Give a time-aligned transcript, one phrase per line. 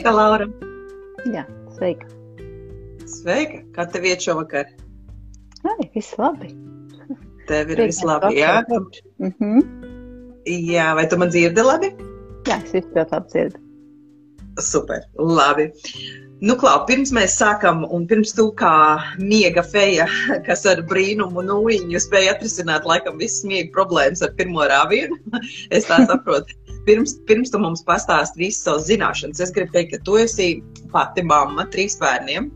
[0.00, 0.46] Sveika, Laura!
[1.28, 1.42] Jā,
[1.76, 2.06] sveika!
[3.04, 3.58] Sveika!
[3.74, 4.70] Kā tev iet šovakar?
[5.68, 6.48] Ai, viss labi!
[7.50, 8.62] Tev ir viss labi, jā?
[9.20, 9.60] Mm -hmm.
[10.72, 11.92] Jā, vai tu man dzirdi labi?
[12.48, 13.60] Jā, es visu ļoti labi dzirdu.
[14.70, 15.68] Super, labi.
[16.40, 18.72] Nu, Klau, pirms mēs sākam, un pirms tu kā
[19.20, 20.06] miega feja,
[20.46, 25.18] kas ar brīnumu nūjiņu spēja atrisināt laikam visas miega problēmas ar pirmo rāvienu,
[25.76, 26.56] es tā saprotu.
[26.86, 30.48] Pirms, pirms tu mums pastāst visas savas zināšanas, es gribu teikt, ka tu esi
[30.94, 32.48] pati mamma trīs bērniem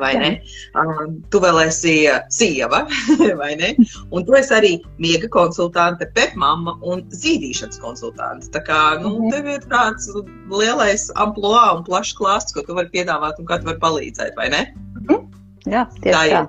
[0.00, 0.30] vai ne?
[0.78, 2.84] Um, tu vēl esi uh, sieva,
[3.42, 3.74] vai ne?
[4.10, 4.72] Un tu esi arī
[5.02, 8.50] miega konsultante, pepmama un zīdīšanas konsultante.
[8.54, 9.34] Tā kā, nu, -hmm.
[9.34, 10.10] tev ir tāds
[10.50, 14.48] lielais amploā un plašs klāsts, ko tu vari piedāvāt un kā tu vari palīdzēt, vai
[14.48, 14.66] ne?
[15.04, 15.30] -hmm.
[15.66, 16.48] Jā, tieši tā.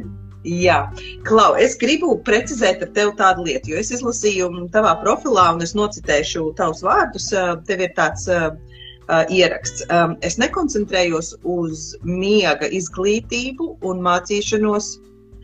[0.00, 0.10] Ir,
[0.42, 0.90] Jā,
[1.22, 5.74] Klau, es gribu precizēt ar tevi tādu lietu, jo es izlasīju tavā profilā, un es
[5.78, 7.28] nocitēšu tavus vārdus.
[7.68, 8.50] Tev ir tāds uh,
[9.12, 9.84] uh, ieraksts.
[9.92, 14.94] Um, es nekoncentrējos uz miega izglītību un mācīšanos.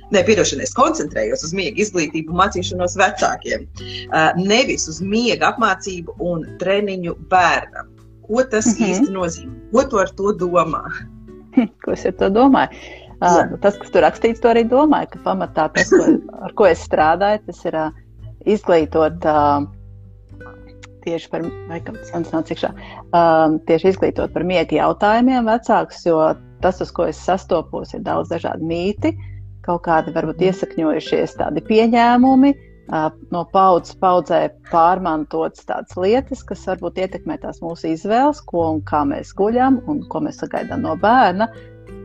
[0.08, 3.66] Nē, piedošana, es koncentrējos uz miega izglītību mācīšanos vecākiem.
[4.08, 7.92] Uh, nevis uz miega apmācību un treniņu bērnam.
[8.28, 8.88] Ko tas mm -hmm.
[8.88, 9.54] īsti nozīmē?
[9.72, 10.82] Ko tu ar to domā?
[11.84, 12.72] Ko es ar to domāju?
[13.18, 16.04] Uh, tas, kas tur rakstīts, to arī domāju, ka pamatā tas, ko,
[16.46, 17.90] ar ko es strādāju, tas ir uh,
[18.46, 19.66] izglītot uh,
[21.08, 22.70] tieši par, vai kāds nav cikšā,
[23.08, 26.20] um, tieši izglītot par miega jautājumiem vecākus, jo
[26.62, 29.14] tas, uz ko es sastopos, ir daudz dažādu mīti,
[29.66, 34.42] kaut kādi varbūt iesakņojušies tādi pieņēmumi, uh, no paudzes paudzē
[34.72, 40.04] pārmantotas tādas lietas, kas varbūt ietekmē tās mūsu izvēles, ko un kā mēs guļam un
[40.12, 41.50] ko mēs sagaidām no bērna.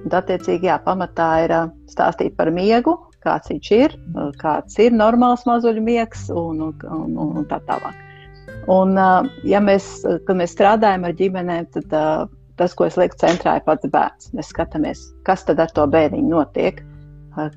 [0.03, 3.94] Un, attiecīgi, jā, pamatā ir uh, stāstīt par miegu, kāds viņš ir,
[4.42, 6.81] kāds ir normāls mazuļu miegs un, un,
[7.16, 7.96] un, un tā tālāk.
[8.72, 8.96] Un,
[9.44, 9.88] ja mēs,
[10.28, 11.96] kad mēs strādājam ar ģimenēm, tad
[12.59, 14.31] tas, ko es lieku centrā, ir pats bērns.
[14.38, 16.79] Mēs skatāmies, kas tad ar to bērniņu notiek,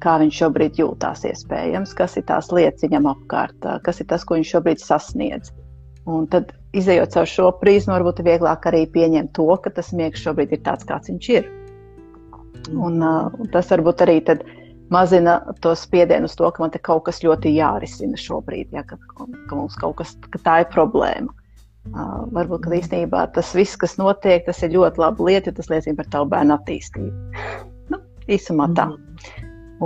[0.03, 4.39] kā viņš šobrīd jūtās iespējams, kas ir tās lietas viņam apkārt, kas ir tas, ko
[4.39, 5.53] viņš šobrīd sasniedz.
[6.07, 10.23] Un tad, izējot caur šo prizmu, varbūt ir vieglāk arī pieņemt to, ka tas miegs
[10.23, 11.49] šobrīd ir tāds, kāds viņš ir.
[12.73, 16.81] Un, uh, tas varbūt arī tad, uh, mazina to spiedienu uz to, ka man te
[16.83, 21.33] kaut kas ļoti jārisina šobrīd, ja, ka, ka mums kaut kas ka tā ir problēma.
[21.87, 25.71] Uh, varbūt ka īstenībā tas viss, kas notiek, tas ir ļoti labi lieta, jo tas
[25.71, 27.45] liecina par tavu bērnu attīstību.
[27.95, 28.89] Nu, īsumā tā.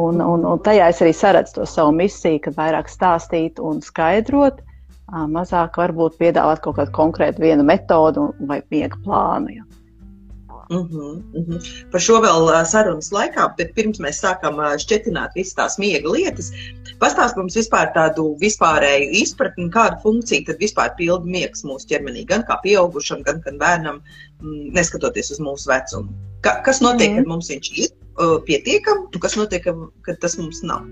[0.01, 4.63] Un, un, un tajā es arī saredzu to savu misiju, kad vairāk stāstīt un skaidrot,
[4.65, 9.59] uh, mazāk varbūt piedāvāt kaut kādu konkrētu vienu metodu vai miega plānu.
[9.59, 9.70] Ja.
[10.71, 11.91] Uh -huh, uh -huh.
[11.91, 16.53] Par šo vēl sarunas laikā, bet pirms mēs sākam šķietināt visas tās miega lietas,
[17.01, 22.43] pastāst mums vispār tādu vispārēju izpratni, kādu funkciju tad vispār pilda miegs mūsu ķermenī, gan
[22.43, 24.01] kā pieaugušam, gan, gan bērnam,
[24.43, 26.09] mm, neskatoties uz mūsu vecumu.
[26.41, 27.17] Ka, kas notiek, mm.
[27.17, 27.89] kad mums viņš ir
[28.47, 29.67] pietiekami, un kas notiek,
[30.03, 30.87] kad tas mums nav?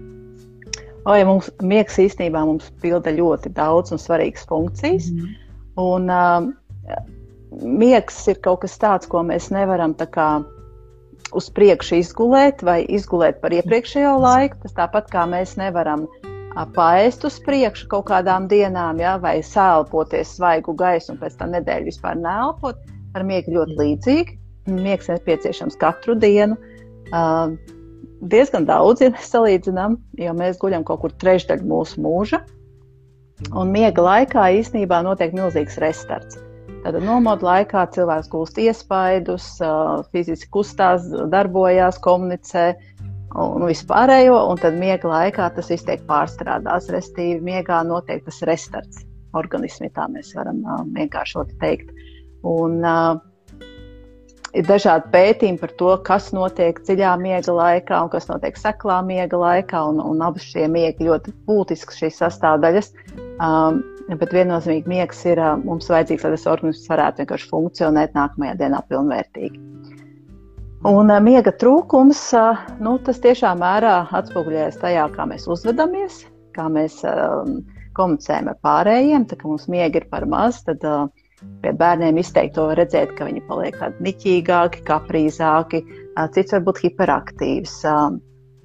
[1.06, 5.06] O, ja mums miegs īstenībā mums pilda ļoti daudz un svarīgas funkcijas.
[5.12, 5.34] Mm.
[5.77, 6.99] Un, uh,
[7.53, 10.28] miegs ir kaut kas tāds, ko mēs nevaram kā,
[11.36, 14.60] uz priekšu izgulēt vai izgulēt par iepriekšējo laiku.
[14.64, 16.06] Tas tāpat kā mēs nevaram
[16.75, 21.92] paēst uz priekšu kaut kādām dienām, ja, vai sēlpoties svaigu gaisu un pēc tam nedēļu
[21.92, 22.81] vispār neelpot.
[23.16, 24.38] Ar miegu ļoti līdzīgi.
[24.69, 26.59] Miegs nepieciešams katru dienu.
[27.09, 27.54] Uh,
[28.20, 32.42] diezgan daudz, ja mēs salīdzinām, jo mēs guļam kaut kur trešdaļu mūsu mūža.
[33.54, 36.47] Un miega laikā īstenībā notiek milzīgs restarts.
[36.84, 39.47] Tad nomodu laikā cilvēks gūst iespaidus,
[40.15, 42.69] fiziski kustās, darbojās, komunicē
[43.39, 46.91] un vispārējo, un tad miega laikā tas viss tiek pārstrādāts.
[46.95, 49.03] Restīvi, miegā notiek tas restarts
[49.36, 50.63] organismī, tā mēs varam
[50.95, 51.91] vienkāršot teikt.
[52.47, 53.19] Un, uh,
[54.57, 59.41] ir dažādi pētījumi par to, kas notiek dziļā miega laikā un kas notiek seklā miega
[59.41, 59.83] laikā.
[59.92, 62.92] Un, un abas šie miegi ļoti būtisks šīs sastāvdaļas.
[63.42, 63.83] Um,
[64.16, 69.60] bet viennozīmīgi miegs ir mums vajadzīgs, lai tas organisms varētu vienkārši funkcionēt nākamajā dienā pilnvērtīgi.
[70.89, 72.21] Un miega trūkums,
[72.78, 76.21] nu, tas tiešām mērā atspoguļojas tajā, kā mēs uzvedamies,
[76.55, 77.59] kā mēs um,
[77.99, 79.27] komunicējam ar pārējiem.
[79.27, 81.11] Tā kā mums miega ir par maz, tad uh,
[81.65, 85.83] pie bērniem izteikti to redzēt, ka viņi paliek tādi niķīgāki, kaprīzāki,
[86.15, 87.78] uh, cits varbūt hiperaktīvs.
[87.83, 88.15] Uh,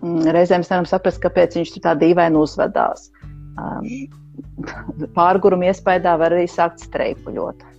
[0.04, 3.10] reizēm mēs nevaram saprast, kāpēc viņš tā dīvaini uzvedās.
[3.58, 3.90] Um,
[5.16, 7.70] pārguruma iespējā var arī sākt streipuļot.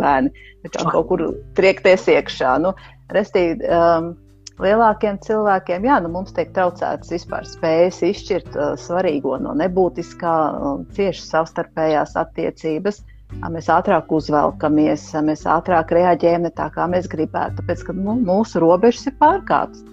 [0.00, 0.32] Bērni
[0.66, 1.24] kā kaut kur
[1.58, 2.54] triekties iekšā.
[2.62, 2.72] Nu,
[3.14, 4.14] restīvi, um,
[4.62, 10.88] lielākiem cilvēkiem, jā, nu, mums tiek traucētas vispār spējas izšķirt uh, svarīgo no nebūtiskā, um,
[10.96, 13.02] cieši savstarpējās attiecības.
[13.52, 17.60] mēs ātrāk uzvelkamies, mēs ātrāk reaģējam ne tā, kā mēs gribētu.
[17.60, 19.84] Tāpēc, ka nu, mūsu robežas ir pārkāptas.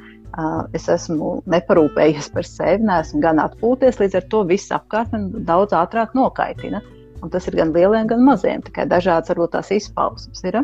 [0.75, 5.75] Es esmu neparūpējies par sevi, neesmu gan atpūties, līdz ar to viss apkārt man daudz
[5.75, 6.81] ātrāk nokaitina.
[7.23, 8.63] Un tas ir gan lieliem, gan maziem.
[8.65, 10.59] Tikai dažādas varbūt tās izpausmes ir.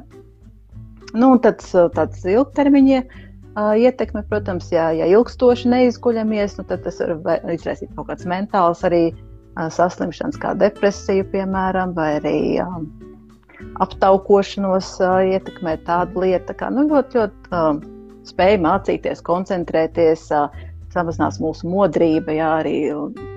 [1.15, 1.63] Nu, un tad
[1.95, 8.11] tāds ilgtermiņa uh, ietekme, protams, ja, ja ilgstoši neizguļamies, nu, tad tas var izraisīt kaut
[8.11, 12.77] kādas mentālas arī uh, saslimšanas, kā depresija, piemēram, vai arī uh,
[13.83, 17.81] aptaukošanos uh, ietekmē tāda lieta, kā nu, ļoti, ļoti uh,
[18.27, 20.27] spēja mācīties, koncentrēties,
[20.91, 22.75] samazinās mūsu modrība, jā, arī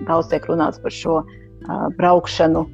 [0.08, 1.20] daudz tiek runāts par šo
[1.98, 2.66] braukšanu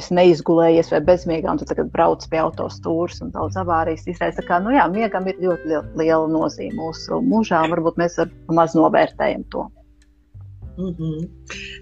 [0.00, 4.40] esi neizgulējies vai bezmiegā, un tu tagad brauc pie autostūras un daudz avārijas izraisa.
[4.40, 8.32] Tā kā, nu jā, miegam ir ļoti liela nozīme mūsu mūžā, un varbūt mēs ar
[8.56, 9.66] maz novērtējam to.
[10.78, 11.28] Mm -hmm.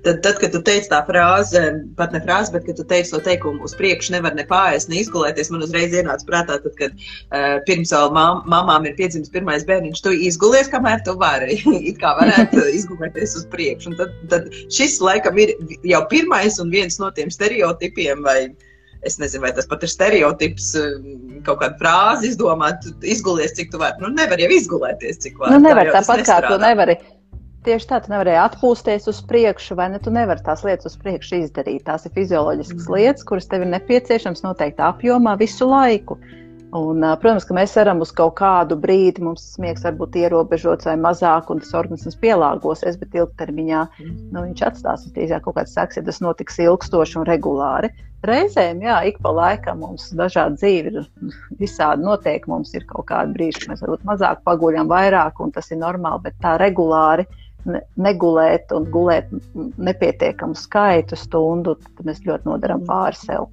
[0.05, 1.61] tad, tad, kad tu teici tā frāze,
[1.97, 4.97] pat ne frāze, bet kad tu teici to teikumu, uz priekšu nevar ne pāriest, ne
[5.01, 9.67] izgulēties, man uzreiz ienāca prātā, tad, kad uh, pirms vēl mam, mamām ir piedzimis pirmais
[9.69, 13.93] bērniņš, tu izgulies, kamēr tu vari, it kā varētu izgulēties uz priekšu.
[13.93, 15.55] Un tad, tad šis laikam ir
[15.85, 18.51] jau pirmais un viens no tiem stereotipiem vai
[19.03, 20.91] es nezinu, vai tas pat ir stereotips, eh,
[21.47, 23.97] kaut kāda frāze izdomāt, izgulies, cik tu vari.
[24.03, 25.55] Nu, nevar jau izgulēties, cik vari.
[25.55, 26.99] Nu, nevar tā tāpat kā tu nevari
[27.61, 29.99] Tieši tā, tu nevarēji atpūsties uz priekšu, vai ne?
[30.01, 31.83] Tu nevari tās lietas uz priekšu izdarīt.
[31.85, 32.95] Tās ir fizioloģiskas mm.
[32.97, 36.17] lietas, kuras tev ir nepieciešamas noteiktā apjomā visu laiku.
[36.77, 40.87] Un, protams, ka mēs varam uz kaut kādu brīdi, mums tas miegs var būt ierobežots
[40.87, 44.15] vai mazāk, un tas organisms pielāgosies, bet ilgtermiņā mm.
[44.31, 47.91] nu, viņš atstās drīzāk kaut kāds seks, ja tas notiks ilgstoši un regulāri.
[48.25, 51.07] Reizēm, jā, ik pa laikam mums dažādi dzīvi ir
[51.61, 55.73] visādi notiek, mums ir kaut kādi brīži, kad mēs varbūt mazāk paguļam, vairāk, un tas
[55.73, 57.27] ir normāli, bet tā regulāri
[58.01, 59.31] negulēt un gulēt
[59.79, 63.49] nepietiekamu skaitu stundu, tad mēs ļoti nodaram pāri sev.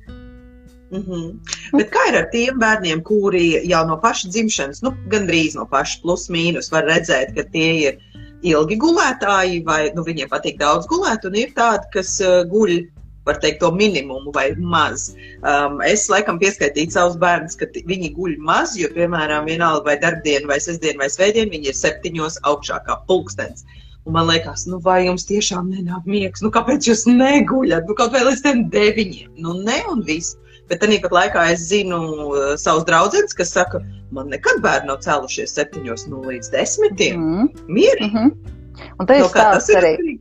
[0.92, 1.32] Mm -hmm.
[1.76, 6.00] Bet kā ir ar tiem bērniem, kuri jau no paša dzimšanas, nu, gandrīz no paša
[6.02, 7.98] plus mīnus, var redzēt, ka tie ir
[8.42, 12.88] ilgi gulētāji, vai nu, viņiem patīk daudz gulēt, un ir tādi, kas uh, guļ
[13.28, 15.10] var teikt, to minimumu vai maz.
[15.44, 20.48] Um, es laikam pieskaitīju savus bērnus, ka viņi guļ maz, jo, piemēram, vienalga vai darbdiena,
[20.48, 23.68] vai sestdiena, vai svētdiena, viņi ir septiņos augšākā pulkstens.
[24.08, 28.14] Un man liekas, nu, vai jums tiešām nenāk miegs, nu, kāpēc jūs neguļat, nu, kaut
[28.16, 30.38] vai līdz tiem deviņiem, nu, ne un viss.
[30.68, 33.80] Bet tā pat laikā es zinu uh, savus draugus, kas saka,
[34.16, 37.20] man nekad bērni nav cēlušies septiņos nu, līdz desmitiem.
[37.20, 37.68] Mm -hmm.
[37.68, 38.10] Mierīgi.
[38.12, 38.56] Mm -hmm.
[39.00, 39.94] Un te no, tas ir arī.
[39.96, 40.20] Atkarīgi?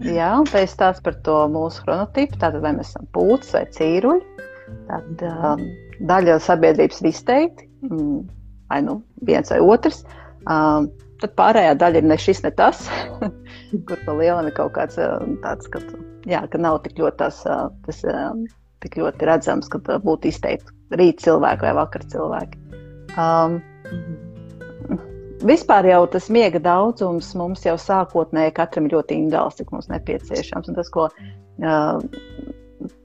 [0.00, 2.38] Jā, un te ir stāsts par to mūsu chronotipu.
[2.40, 4.46] Tātad, vai mēs esam pūcis vai cīruļi.
[4.88, 5.64] Tad um,
[6.08, 8.20] daļa sabiedrības ir izteikti, mm,
[8.70, 10.04] vai nu viens vai otrs.
[10.46, 10.88] Um,
[11.20, 12.86] Tad pārējā daļa ir ne šis, ne tas,
[13.88, 14.96] kur pa lielam ir kaut kāds
[15.44, 15.82] tāds, ka,
[16.28, 17.42] jā, ka nav tik ļoti tas,
[17.84, 18.00] tas
[18.80, 22.60] tik ļoti redzams, ka būtu izteikti rīt cilvēki vai vakar cilvēki.
[23.20, 23.60] Um,
[25.40, 30.68] Vispār jau tas miega daudzums mums jau sākotnēji katram ļoti individuāls, cik mums nepieciešams.
[30.68, 32.02] Un tas, ko uh,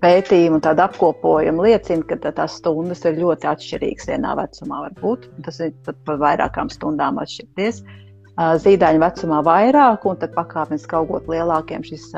[0.03, 4.81] pētījumi un tāda apkopojuma liecina, ka tās stundas ir ļoti atšķirīgas vienā vecumā.
[4.89, 5.29] Varbūt.
[5.47, 7.79] Tas ir pat par vairākām stundām atšķirties.
[7.85, 8.04] Uh,
[8.35, 12.09] zīdaiņu vecumā vairāk, un tad pakāpeniski augot lielākiem šis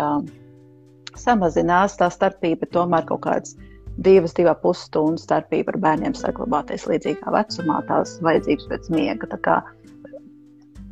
[1.17, 1.97] samazinās.
[1.99, 3.57] Tā starpība tomēr kaut kāds
[3.97, 9.29] divas, divas pusstundas starpība ar bērniem saglabāties līdzīgā vecumā, tās vajadzības pēc miega.
[9.29, 9.59] Tā kā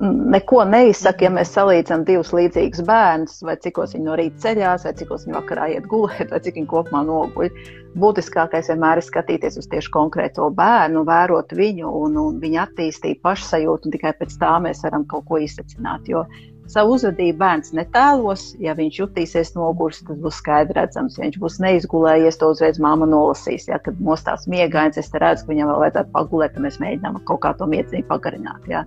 [0.02, 4.94] neko neizsaka, ja mēs salīdzinām divus līdzīgus bērnus, vai cikos viņi no rīta ceļās, vai
[5.00, 7.52] cikos viņi vakarā iet gulēt, vai cik viņi kopumā noguļ.
[7.96, 13.88] Būtiskākais vienmēr ir skatīties uz tieši konkrēto bērnu, vērot viņu un, un viņa attīstību, pašsajūtu,
[13.88, 16.12] un tikai pēc tā mēs varam kaut ko izsacināt.
[16.12, 16.26] Jo
[16.72, 21.16] savu uzvedību bērns netēlos, ja viņš jutīsies noguris, tas būs skaidrs redzams.
[21.20, 23.70] Ja viņš būs neizgulējies, to uzreiz māma nolasīs.
[23.72, 27.46] Ja, kad mostās miegains, es redzu, ka viņam vēl vajadzētu pagulēt, tad mēs mēģinām kaut
[27.46, 28.68] kā to mieciņu pagarināt.
[28.72, 28.84] Ja.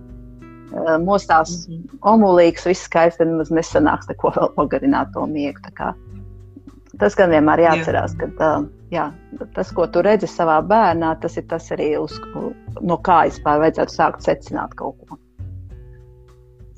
[0.69, 1.99] Eh, mostās mm -hmm.
[2.01, 5.59] omulīgs, viss skaisti, tad nemaz nesanāks neko vēl pagarināt to miegu.
[6.99, 9.11] Tas gan vienmēr jāatcerās, ka uh, jā,
[9.55, 12.19] tas, ko tu redzi savā bērnā, tas ir tas arī, uz,
[12.81, 15.17] no kā vispār vajadzētu sākt secināt kaut ko.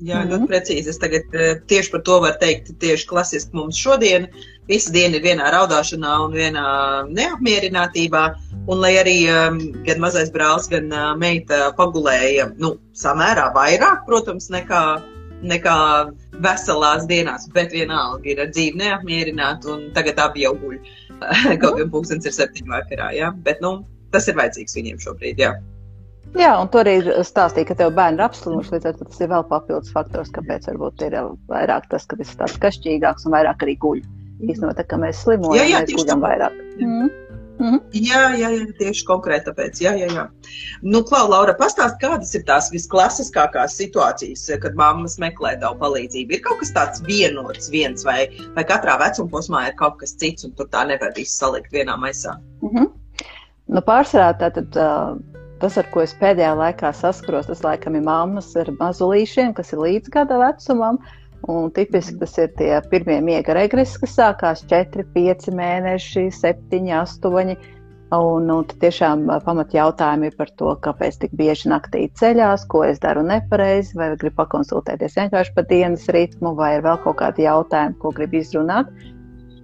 [0.00, 0.30] Jā, mm -hmm.
[0.30, 0.88] ļoti precīzi.
[0.88, 1.22] Es tagad
[1.66, 4.26] tieši par to varu teikt, tieši klasiski mums šodien
[4.68, 6.66] visa diena ir vienā raudāšanā un vienā
[7.10, 8.24] neapmierinātībā.
[8.70, 14.46] Un lai arī um, gan mazais brālis, gan uh, meita pagulēja nu, samērā vairāk, protams,
[14.54, 14.82] nekā,
[15.50, 15.78] nekā
[16.44, 20.78] veselās dienās, bet vienalga ir ar dzīvi neapmierināti un tagad abi jau guļ.
[21.62, 23.34] Kaut gan pūkstens ir septiņu vakarā, jā.
[23.42, 23.80] Bet, nu,
[24.14, 25.52] tas ir vajadzīgs viņiem šobrīd, jā.
[26.38, 29.28] Jā, un tur arī stāstīja, ka tev bērni ir apslimuši, līdz ar to tas ir
[29.28, 31.16] vēl papildus faktors, kāpēc varbūt ir
[31.50, 34.00] vairāk tas, ka tas ir tāds kašķīgāks un vairāk arī guļ.
[34.00, 34.21] Īstenībā,
[34.76, 36.56] tā kā mēs slimojam, jā, jā, mēs guļam vairāk.
[36.80, 37.10] Mm.
[37.62, 37.78] Mm.
[37.94, 39.80] Jā, jā, jā, tieši konkrēti tāpēc.
[39.84, 40.24] Jā, jā, jā.
[40.82, 46.34] Nu, Klau, Laura, pastāst, kādas ir tās visklasiskākās situācijas, kad mammas meklē tavu palīdzību?
[46.34, 48.24] Ir kaut kas tāds vienots, viens vai,
[48.56, 51.98] vai katrā vecuma posmā ir kaut kas cits, un tur tā nevar visu salikt vienā
[52.00, 52.38] maisā?
[52.64, 52.90] Mm -hmm.
[53.68, 54.72] nu, pārsvarā tātad.
[54.76, 55.20] Uh...
[55.62, 59.78] Tas, ar ko es pēdējā laikā saskaros, tas laikam ir mammas ar mazulīšiem, kas ir
[59.78, 60.98] līdz gada vecumam.
[60.98, 66.90] Uh, Un tipiski tas ir tie pirmie miega regresi, kas sākās 4, 5 mēneši, 7,
[67.02, 67.56] 8.
[68.12, 73.00] Un, un tiešām pamat jautājumi ir par to, kāpēc tik bieži naktī ceļās, ko es
[73.00, 77.96] daru nepareizi, vai gribu pakonsultēties vienkārši par dienas ritmu, vai ir vēl kaut kādi jautājumi,
[78.02, 78.92] ko gribu izrunāt.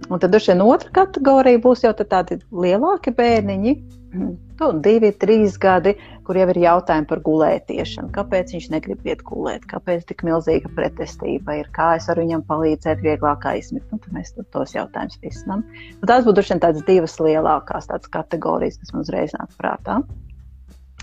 [0.09, 3.75] Un tad droši vien otra kategorija būs jau tādi lielāki bērniņi,
[4.13, 5.93] nu, divi, trīs gadi,
[6.27, 8.11] kur jau ir jautājumi par gulētiešanu.
[8.15, 13.03] Kāpēc viņš negrib iet gulēt, kāpēc tik milzīga pretestība ir, kā es varu viņam palīdzēt
[13.05, 13.87] vieglāk aizmigt.
[13.91, 15.65] Nu, tad mēs tos jautājumus risinām.
[15.99, 20.01] Nu, tās būtu tādas divas lielākās kategorijas, kas man uzreiz nāk prātā.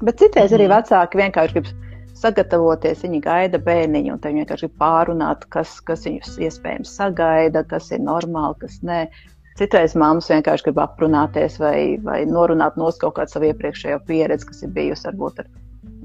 [0.05, 0.77] Bet citreiz arī mhm.
[0.77, 1.75] vecāki vienkārši grib
[2.17, 8.05] sagatavoties, viņi gaida bērniņu, un viņi vienkārši pārunāt, kas, kas viņus iespējams sagaida, kas ir
[8.05, 9.07] normāli, kas nē.
[9.57, 14.63] Citreiz mammas vienkārši grib aprunāties vai, vai norunāt no kaut kādu savu iepriekšējo pieredzi, kas
[14.67, 15.49] ir bijusi varbūt ar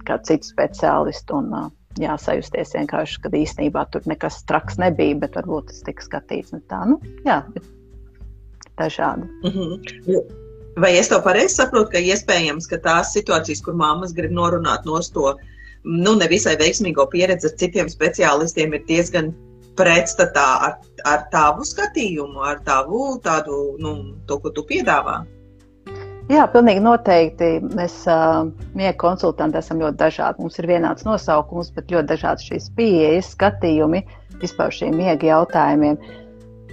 [0.07, 1.41] kādu citu speciālistu.
[1.41, 6.55] Un, jā, sajusties vienkārši, ka īstenībā tur nekas traks nebija, bet varbūt tas tika skatīts.
[6.71, 7.41] Tā, nu, jā,
[8.79, 9.27] dažādi.
[9.43, 10.31] Mm -hmm.
[10.79, 14.99] Vai es to pareizi saprotu, ka iespējams, ka tās situācijas, kur mammas grib norunāt no
[15.13, 15.35] to
[15.83, 19.33] nu, nevisai veiksmīgo pieredzi ar citiem speciālistiem, ir diezgan
[19.81, 23.95] pretstatā ar, ar tavu skatījumu, ar tavu tādu, nu,
[24.29, 25.21] to, ko tu piedāvā?
[26.31, 27.47] Jā, pilnīgi noteikti.
[27.75, 28.45] Mēs uh,
[28.77, 30.39] miega konsultanti esam ļoti dažādi.
[30.43, 34.03] Mums ir vienāds nosaukums, bet ļoti dažādas šīs pieejas, skatījumi
[34.39, 35.97] vispār šiem miega jautājumiem.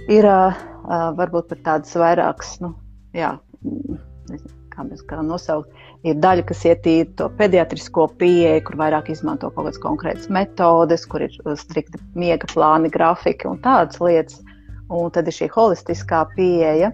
[0.09, 0.61] Ir uh,
[1.17, 2.71] varbūt pat tādas vairākas, nu,
[3.17, 3.33] jā,
[4.29, 5.73] nezinu, kā mēs kā nosaukt,
[6.07, 11.25] ir daļa, kas ietīra to pediatrisko pieeju, kur vairāk izmanto kaut kādas konkrētas metodes, kur
[11.25, 14.39] ir uh, strikti miega plāni, grafiki un tādas lietas.
[14.89, 16.89] Un tad ir šī holistiskā pieeja,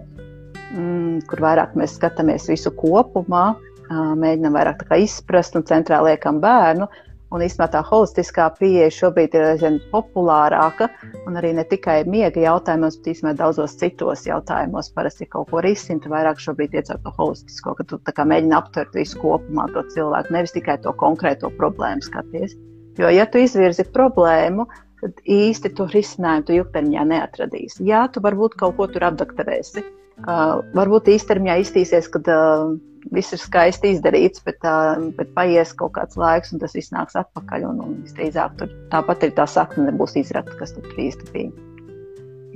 [0.74, 3.54] mm, kur vairāk mēs skatāmies visu kopumā,
[3.88, 6.88] mēģinām vairāk izprast un centrā liekam bērnu.
[7.34, 10.86] Un īstenībā tā holistiskā pieeja šobrīd ir aizvien populārāka,
[11.26, 16.12] un arī ne tikai miega jautājumos, bet īstenībā daudzos citos jautājumos parasti kaut ko risina.
[16.12, 20.78] Vairāk šobrīd iecelt to holistisko, ka tu mēģini aptvert visu kopumā to cilvēku, nevis tikai
[20.84, 22.54] to konkrēto problēmu skaties.
[22.96, 24.68] Jo, ja tu izvirzi problēmu,
[25.02, 27.82] tad īsti to risinājumu tu ilgtermiņā neatradīsi.
[27.90, 29.82] Jā, tu varbūt kaut ko tur apdakterēsi.
[30.16, 32.70] Uh, varbūt īstermiņā iztīsies, kad uh,
[33.14, 37.16] viss ir skaisti izdarīts, bet, uh, bet paies kaut kāds laiks, un tas viss nāks
[37.18, 37.66] atpakaļ.
[37.70, 41.50] Un, un visdrīzāk tur tāpat arī tā sakne nebūs izrakta, kas tur īsti bija.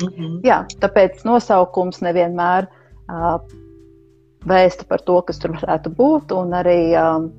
[0.00, 0.40] Mm -hmm.
[0.46, 3.38] Jā, tāpēc nosaukums nevienmēr uh,
[4.48, 6.32] vēsta par to, kas tur varētu būt.
[6.32, 7.30] Un arī uh,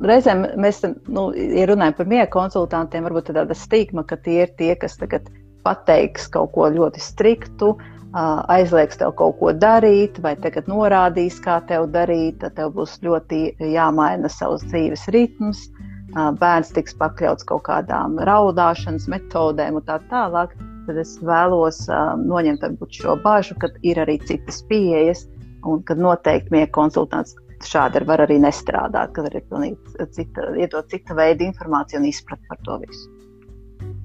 [0.00, 4.74] reizēm mēs, nu, ja runājam par miega konsultantiem, varbūt tāda stigma, ka tie ir tie,
[4.76, 5.30] kas tagad
[5.62, 7.68] pateiks kaut ko ļoti striktu.
[7.68, 12.98] Uh, aizliegs tev kaut ko darīt, vai tagad norādīs, kā tev darīt, tad tev būs
[13.04, 15.68] ļoti jāmaina savs dzīves ritms.
[16.14, 20.54] Bērns tiks pakļauts kaut kādām raudāšanas metodēm un tā tālāk.
[20.86, 21.82] Tad es vēlos
[22.24, 22.64] noņemt
[22.96, 25.26] šo bažu, ka ir arī citas pieejas
[25.68, 27.36] un ka noteikti miega konsultants
[27.66, 32.60] šādi var arī nestrādāt, kad ir pilnīgi cita, iedot cita veida informāciju un izprat par
[32.64, 33.17] to visu.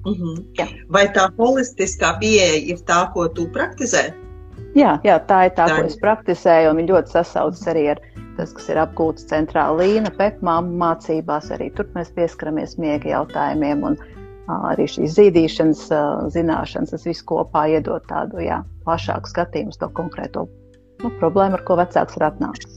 [0.04, 0.44] -hmm.
[0.58, 0.66] Jā.
[0.88, 4.12] Vai tā holistiskā pieeja ir tā, ko tu praktizē?
[4.74, 8.00] Jā, jā tā ir tā, tā ko es praktizēju, un ļoti sasaucas arī ar
[8.36, 11.52] tas, kas ir apgūts centrāla līnija, pepmāma mācībās.
[11.54, 13.98] Arī tur mēs pieskaramies miega jautājumiem, un
[14.50, 15.86] arī šīs zīdīšanas
[16.34, 20.48] zināšanas, tas viss kopā iedod tādu jā, plašāku skatījumu uz to konkrēto
[21.04, 22.73] nu, problēmu, ar ko vecāks ir atnācis.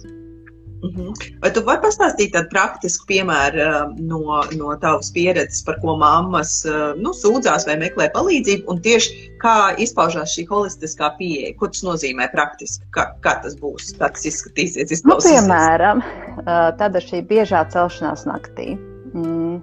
[0.78, 1.14] Uh mhm.
[1.42, 4.20] Vai tu vari pastāstīt tādu praktisku piemēru uh, no,
[4.60, 9.74] no tavas pieredzes, par ko mammas uh, nu, sūdzās vai meklē palīdzību, un tieši kā
[9.82, 11.56] izpaužās šī holistiskā pieeja?
[11.58, 12.86] Ko tas nozīmē praktiski?
[12.94, 13.96] Kā, kā tas būs?
[13.98, 15.02] Kā tas izskatīsies?
[15.08, 16.04] Nu, piemēram,
[16.44, 18.76] uh, tāda šī biežā celšanās naktī.
[19.16, 19.58] Mm.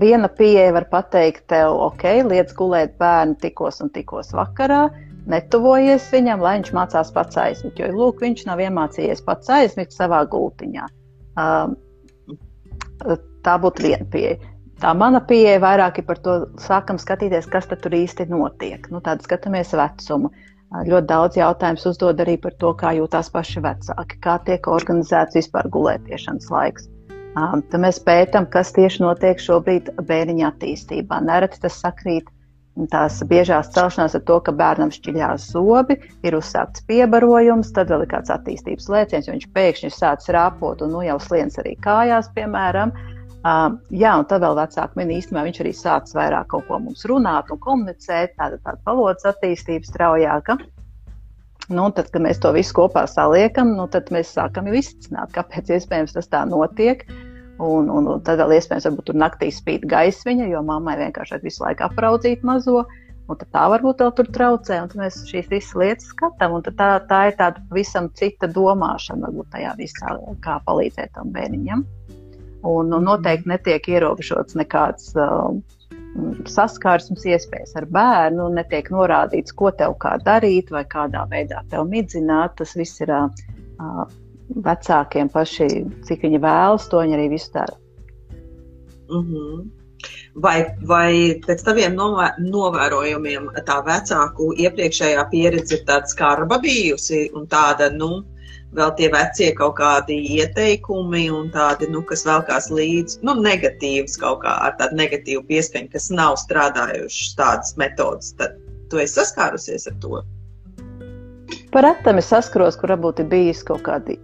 [0.00, 4.86] Viena pieeja var pateikt, tev, ok, liec gulēt bērnu tikos un tikos vakarā,
[5.26, 7.80] netuvojies viņam, lai viņš mācās pats aizmigt.
[7.80, 10.86] Jo lūk, viņš nav iemācījies pats aizmigt savā gultiņā.
[11.38, 11.76] Um,
[13.46, 14.38] tā būtu viena pieeja.
[14.78, 18.86] Tā mana pieeja vairāk ir par to, sākam skatīties, kas tur īsti notiek.
[18.92, 20.30] Nu, Tāda skatāmies vecumu.
[20.68, 25.66] Ļoti daudz jautājumu uzdod arī par to, kā jūtas paši vecāki, kā tiek organizēts vispār
[25.72, 26.90] gulētiešanas laiks.
[27.38, 31.22] Um, tad mēs pētām, kas tieši notiek šobrīd bērniņa attīstībā.
[31.24, 32.28] Nereti tas sakrīt
[32.90, 38.12] tās biežās celšanās ar to, ka bērnam šķiļās zobi, ir uzsākts piebarojums, tad vēl ir
[38.12, 42.94] kāds attīstības lēciens, jo viņš pēkšņi sācis rāpot un nu, jau sliens arī kājās, piemēram.
[43.38, 47.06] Uh, jā, un tad vēl vecāki min īstenībā viņš arī sācis vairāk kaut ko mums
[47.08, 50.58] runāt un komunicēt, tāda, tāda valodas attīstība straujāka.
[51.68, 56.16] Nu, tad, kad mēs to visu kopā saliekam, nu, tad mēs sākam izsākt, kāpēc iespējams
[56.16, 57.04] tas tā notiek.
[57.06, 57.27] Uh,
[57.58, 61.64] Un, un, un tad vēl iespējams, varbūt tur naktī spīd gaismiņa, jo mammai vienkārši visu
[61.64, 62.84] laiku apraudzīt mazo.
[63.28, 66.54] Un tā varbūt vēl tur traucē, un mēs šīs visas lietas skatām.
[66.64, 71.82] Tā, tā ir tāda pavisam cita domāšana, varbūt tajā visā, kā palīdzēt tam bērniņam.
[72.68, 75.50] Un, un noteikti netiek ierobežots nekāds uh,
[76.48, 82.56] saskarsmes iespējas ar bērnu, netiek norādīts, ko tev kā darīt vai kādā veidā tev midzināt.
[82.62, 83.28] Tas viss ir uh,
[84.54, 85.68] vecākiem paši,
[86.06, 87.76] cik viņi vēlas, to viņi arī visu dara.
[89.08, 89.66] Mm -hmm.
[90.34, 97.46] Vai, vai pēc taviem novē, novērojumiem tā vecāku iepriekšējā pieredze ir tāda skarba bijusi un
[97.46, 98.24] tāda, nu,
[98.72, 104.44] vēl tie vecie kaut kādi ieteikumi un tādi, nu, kas velkās līdzi, nu, negatīvs kaut
[104.44, 108.54] kā ar tādu negatīvu pieskaņu, kas nav strādājušas tādas metodas, tad
[108.90, 110.22] tu esi saskārusies ar to?
[111.72, 114.18] Par retam es saskaros, kur varbūt ir bijis kaut kādi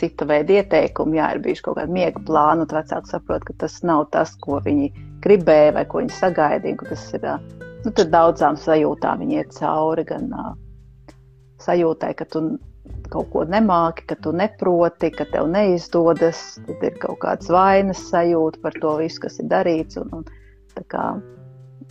[0.00, 3.80] cita veida ieteikumi, jā, ir bijuši kaut kādi miega plāni, un vecāki saprot, ka tas
[3.86, 4.90] nav tas, ko viņi
[5.24, 6.88] gribēja vai ko viņi sagaidīja.
[6.88, 7.28] Tas ir
[7.84, 10.52] nu, daudzām sajūtām, viņi iet cauri gan uh,
[11.64, 12.44] sajūtai, ka tu
[13.10, 18.62] kaut ko nemāki, ka tu neproti, ka tev neizdodas, tad ir kaut kāds vainas sajūta
[18.62, 20.00] par to visu, kas ir darīts.
[20.00, 20.26] Un, un,
[20.76, 21.04] tā kā,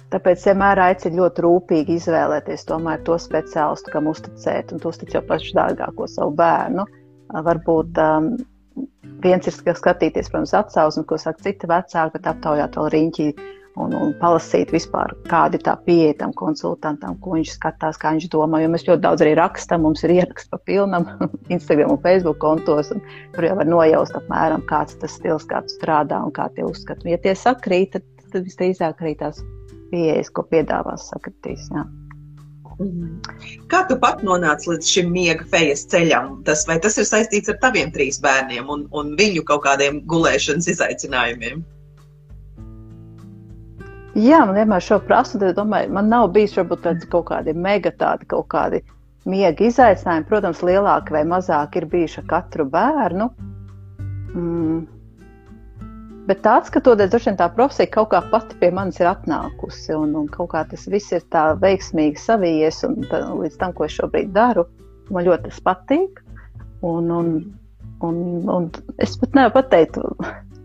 [0.09, 6.07] Tāpēc vienmēr aicinu ļoti rūpīgi izvēlēties to speciālistu, kam uzticēt, un uzticēt jau pašu dārgāko
[6.09, 6.85] savu bērnu.
[7.29, 8.33] Varbūt um,
[9.23, 13.29] viens ir skatīties, protams, atsauksmi, ko saka citi vecāki, bet aptaujāt vēl riņķi
[13.79, 18.29] un, un palasīt vispār, kāda ir tā pieeja tam konsultantam, ko viņš skatās, kā viņš
[18.33, 18.63] domā.
[18.63, 21.07] Jo mēs ļoti daudz arī rakstam, mums ir ieraksts pa pilnam
[21.55, 23.03] Instagram un Facebook kontos, un
[23.35, 27.07] tur jau var nojaust apmēram, kāds tas stils, kāds strādā un kā tie uzskata.
[27.09, 29.41] Ja tie sakrīt, tad, tad visdrīzāk arī tās
[29.93, 31.69] pieejas, ko piedāvās, sakritīs.
[31.73, 31.87] Jā.
[33.71, 36.37] Kā tu pat nonāci līdz šim miega fejas ceļam?
[36.47, 40.69] Tas, vai tas ir saistīts ar taviem trīs bērniem un, un viņu kaut kādiem gulēšanas
[40.73, 41.65] izaicinājumiem?
[44.19, 47.91] Jā, man vienmēr šo prasu, tad domāju, man nav bijis varbūt tāds kaut kādi mega
[47.99, 48.81] tādi kaut kādi
[49.29, 50.27] miega izaicinājumi.
[50.31, 53.29] Protams, lielāki vai mazāki ir bijuši ar katru bērnu.
[54.33, 54.98] Mm
[56.29, 60.11] Bet tā skatoties, droši vien tā profesija kaut kā pati pie manis ir atnākusi, un,
[60.19, 63.95] un kaut kā tas viss ir tā veiksmīgi savijies, un tā, līdz tam, ko es
[63.97, 64.67] šobrīd daru,
[65.09, 66.21] man ļoti tas patīk.
[66.85, 67.31] Un, un,
[68.05, 68.69] un, un
[69.01, 69.97] es pat nevaru pateikt,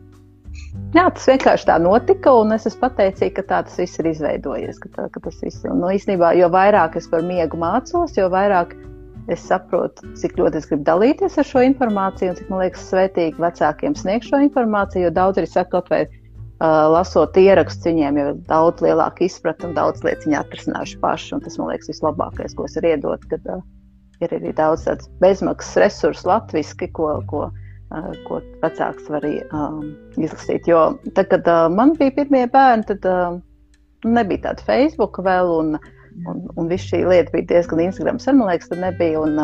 [0.98, 4.82] jā, tas vienkārši tā notika, un es esmu pateicīga, ka tā tas viss ir izveidojies.
[4.84, 8.28] Ka tā, ka tas viss, un, no, īstenībā, jo vairāk es par miegu mācos, jo
[8.36, 8.93] vairāk es
[9.32, 13.96] saprotu, cik ļoti es gribu dalīties ar šo informāciju, un cik man liekas svētīgi vecākiem
[13.96, 18.84] sniegt šo informāciju, jo daudz arī saka, vai uh, lasot ierakstus, viņiem jau ir daudz
[18.84, 22.76] lielāka izpratne un daudz lietas viņi atrisinājuši paši, un tas man liekas vislabākais, ko es
[22.78, 23.64] varu iedot, kad uh,
[24.20, 29.88] ir arī daudz tāds bezmaksas resursu latviski, ko, ko, uh, ko vecāks var um,
[30.20, 30.68] izlasīt.
[30.68, 33.40] Jo tad, kad uh, man bija pirmie bērni, tad uh,
[34.04, 35.92] nebija tāda Facebook vēl, un uh,
[36.30, 39.22] Un, un viss šī lieta bija diezgan Instagrams, man liekas, tad nebija.
[39.24, 39.38] Un,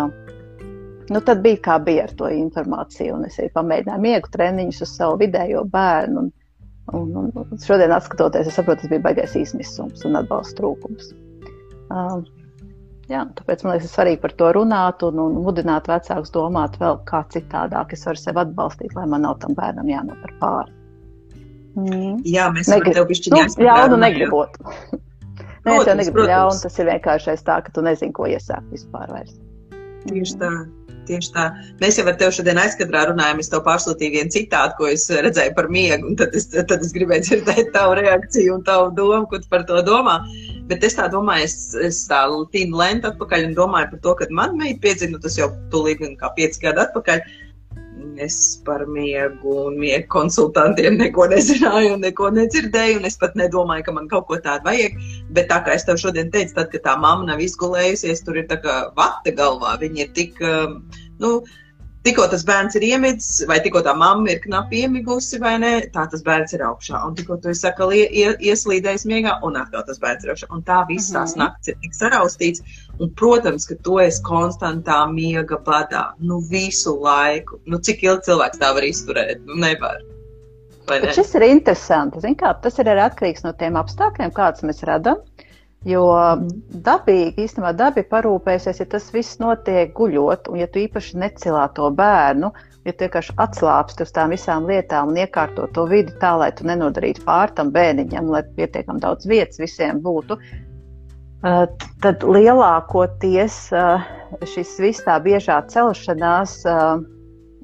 [1.11, 4.93] nu, tad bija kā bija ar to informāciju, un es arī pamēģināju miegu treniņus uz
[5.01, 6.29] savu vidējo bērnu.
[6.91, 11.13] Un, un, un šodien, skatoties, es saprotu, tas bija baisais izmisums un atbalsta trūkums.
[11.91, 12.23] Uh,
[13.11, 17.23] jā, tāpēc man liekas, svarīgi par to runāt un, un mudināt vecākus domāt vēl kā
[17.35, 17.95] citādāk.
[17.95, 20.75] Es varu sevi atbalstīt, lai man nav tam bērnam jānopar pāri.
[21.79, 22.19] Mm.
[22.27, 22.97] Jā, mēs Negrib...
[22.97, 24.59] tev pišķiņā nu, ļaunu negribot.
[25.67, 29.11] Nē, es jau negribu ļaunu, tas ir vienkārši tā, ka tu nezini, ko iesākt vispār
[29.13, 29.35] vairs.
[30.07, 30.53] Tieši tā.
[31.09, 31.47] Tieši tā.
[31.81, 33.41] Mēs jau ar tevi šodien aizkadrā runājām.
[33.43, 36.15] Es tev pārsūtīju vienu citātu, ko es redzēju par miegu.
[36.21, 39.81] Tad es, tad es gribēju dzirdēt tavu reakciju un tavu domu, ko tu par to
[39.87, 40.21] domā.
[40.71, 41.57] Bet es tā domāju, es,
[41.89, 42.23] es tā
[42.55, 46.31] tīnu lentu atpakaļ un domāju par to, kad man meita piedzina, tas jau tūlīt kā
[46.37, 47.25] pieci gadi atpakaļ
[48.25, 53.01] es par miegu un miegu konsultantiem neko nezināju un neko nedzirdēju.
[53.09, 54.99] Es pat nedomāju, ka man kaut ko tādu vajag.
[55.37, 58.49] Bet tā kā es tev šodien teicu, tad, kad tā mamma nav izgulējusies, tur ir
[58.51, 59.77] tā kā vata galvā.
[59.83, 60.81] Viņa ir tik, um,
[61.23, 61.39] nu,
[62.07, 66.07] tikko tas bērns ir iemidzis, vai tikko tā mamma ir knapi iemigusi, vai ne, tā
[66.13, 67.01] tas bērns ir augšā.
[67.07, 70.51] Un tikko tu esi sakal, ie, ieslīdējis miegā, un atkal tas bērns ir augšā.
[70.57, 71.45] Un tā visas tās mm -hmm.
[71.45, 72.65] naktis ir tik saraustīts.
[73.01, 77.61] Un, protams, ka tu esi konstantā miega badā, nu visu laiku.
[77.67, 79.45] Nu, cik ilgi cilvēks tā var izturēt?
[79.47, 80.01] Nu, nevar.
[80.91, 81.13] Ne?
[81.15, 82.21] Šis ir interesanti.
[82.21, 85.21] Zin kā, tas ir arī atkarīgs no tiem apstākļiem, kādus mēs radām.
[85.89, 86.03] Jo
[86.85, 91.89] dabīgi, īstenībā dabi parūpēsies, ja tas viss notiek guļot, un ja tu īpaši necilā to
[91.97, 92.51] bērnu,
[92.85, 96.69] ja tu vienkārši atslābsti uz tām visām lietām un iekārto to vidi tā, lai tu
[96.69, 101.65] nenodarītu pār tam bērniņam, lai pietiekam daudz vietas visiem būtu, uh,
[102.05, 104.05] tad lielākoties uh,
[104.53, 107.01] šis viss tā biežā celšanās, uh,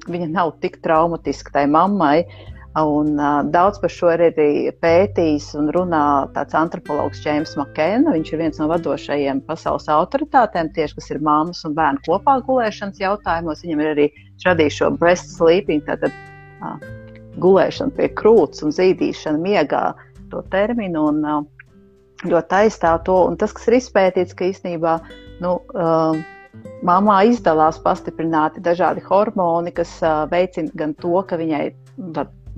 [0.09, 2.23] viņa nav tik traumatiska tai mammai,
[2.77, 4.49] Un, uh, daudz par šo ir arī
[4.83, 8.13] pētījis un runā tāds antropologs James Makēna.
[8.13, 13.01] Viņš ir viens no vadošajiem pasaules autoritātēm, tieši kas ir māmas un bērnu kopā gulēšanas
[13.01, 13.65] jautājumos.
[13.65, 14.07] Viņam ir arī
[14.45, 16.13] radījis šo breast sleeping, tātad
[16.61, 16.77] uh,
[17.41, 19.83] gulēšana pie krūts un zīdīšana miegā
[20.29, 21.07] to terminu.
[21.09, 21.43] Un, uh,
[22.25, 23.19] ļoti aizstāv to.
[23.31, 24.99] Un tas, kas ir izpētīts, ka īstenībā
[25.43, 26.25] nu, uh,
[26.85, 31.67] Māmā izdalās pastiprināti dažādi hormoni, kas uh, veicina gan to, ka viņai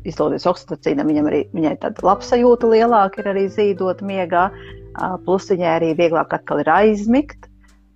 [0.07, 4.49] izlaides oksitocīna, viņam arī viņai tāda labsajūta lielāka ir arī zīdot miegā,
[5.25, 7.47] plus viņai arī vieglāk atkal ir aizmigt.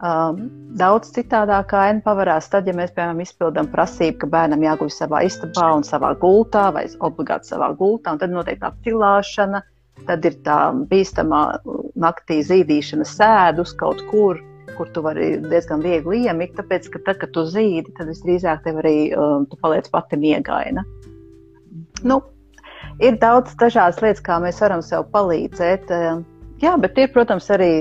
[0.03, 5.69] Daudz citādāk aina pavarās tad, ja mēs, piemēram, izpildām prasību, ka bērnam jāguļ savā istabā
[5.77, 9.61] un savā gultā vai obligāti savā gultā, un tad notiek tā cilāšana,
[10.07, 10.57] tad ir tā
[10.89, 11.43] bīstamā
[11.95, 14.41] naktī zīdīšana sēdus kaut kur,
[14.75, 18.81] kur tu vari diezgan viegli iemigt, tāpēc, ka tad, kad tu zīdi, tad visdrīzāk tev
[18.83, 20.83] arī um, tu paliec pati miegaina.
[22.03, 22.19] Nu,
[23.03, 25.91] ir daudz dažādas lietas, kā mēs varam sev palīdzēt.
[25.91, 26.21] Eh,
[26.63, 27.71] jā, bet ir, protams, arī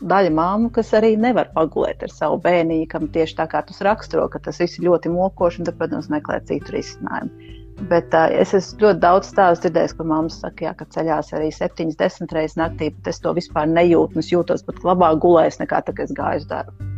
[0.00, 4.28] daļa māmu, kas arī nevar pagulēt ar savu bērniņu, kam tieši tā kā tas raksturo,
[4.32, 7.56] ka tas viss ir ļoti mokoši, un tad, protams, meklē citu risinājumu.
[7.88, 11.48] Bet uh, es esmu ļoti daudz stāstu dzirdējis, ka mamma saka, jā, ka ceļās arī
[11.54, 14.20] 7, 10 reizes naktī, bet es to vispār nejūtu.
[14.20, 16.90] Es jūtos pat labāk gulējis nekā tā, kad es gāju uz darbu.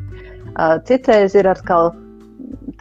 [0.53, 1.93] Uh, citreiz ir atkal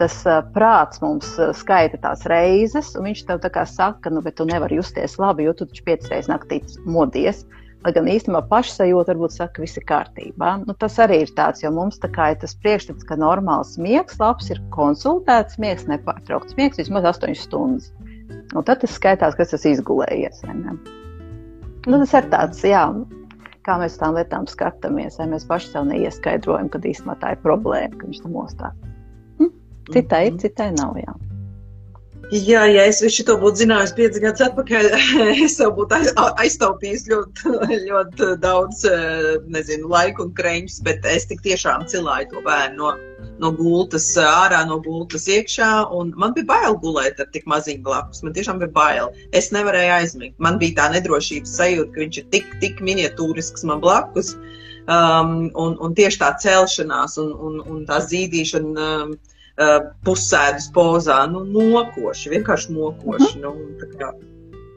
[0.02, 0.18] tas
[0.56, 1.30] prāts mums
[1.62, 5.46] skaita tās reizes, un viņš tev tā kā saka, nu, bet tu nevari justies labi,
[5.46, 7.46] jo tu taču piecas reizes naktī modies.
[7.82, 10.52] Lai gan īstenībā pašsajūta varbūt saka, ka viss ir kārtībā.
[10.68, 14.20] Nu, tas arī ir tāds, jo mums tā kā ir tas priekšstats, ka normāls miegs,
[14.22, 17.90] labs ir konsultēts miegs, nepārtraukts miegs vismaz 8 stundas.
[18.54, 20.44] Un tad tas skaitās, kas tas izgulējies.
[21.88, 22.86] Nu, tas ir tāds, jā,
[23.66, 27.96] kā mēs tām lietām skatāmies, vai mēs paši sev neieskaidrojam, kad īstenībā tā ir problēma,
[27.98, 28.91] ka viņš tam mostās.
[29.90, 30.42] Citai ir, mhm.
[30.46, 30.98] citai nav.
[31.02, 31.18] Jā.
[32.32, 34.86] Jā, ja es visu to būtu zinājis pieci gadus atpakaļ,
[35.46, 35.98] es jau būtu
[36.40, 37.56] aiztaupījis ļoti,
[37.90, 38.86] ļoti daudz
[39.52, 42.94] nezinu, laiku un kreņus, bet es tik tiešām cilāju to bērnu no,
[43.44, 48.24] no gultas ārā, no gultas iekšā, un man bija bail gulēt ar tik maziņu blakus.
[48.24, 49.12] Man tiešām bija bail.
[49.36, 50.38] Es nevarēju aizmigt.
[50.40, 54.38] Man bija tā nedrošības sajūta, ka viņš ir tik, tik miniatūrisks man blakus,
[54.88, 58.88] um, un, un tieši tā celšanās un, un, un tā zīdīšana.
[58.88, 59.14] Um,
[59.60, 63.38] uh, pusēdus pozā, nu, mokoši, vienkārši mokoši.
[63.40, 63.80] Mm -hmm.
[63.80, 64.12] nu, kā,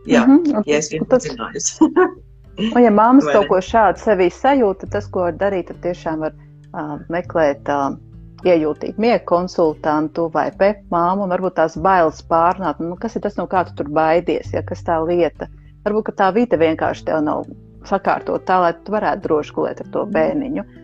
[0.06, 0.62] jā, mm -hmm.
[0.66, 1.78] ja es zinājusi.
[2.74, 6.32] Un, ja māmas kaut ko šādu sevī sajūta, tas, ko var darīt, tad tiešām var
[6.34, 7.96] uh, meklēt uh,
[8.44, 12.78] iejūtīt miega konsultantu vai pep māmu un varbūt tās bailes pārnāt.
[12.78, 15.48] Nu, kas ir tas, no kā tu tur baidies, ja kas tā lieta?
[15.84, 17.44] Varbūt tā vide vienkārši tev nav
[17.84, 20.62] sakārtot tā, lai tu varētu droši gulēt ar to bērniņu.
[20.62, 20.83] Mm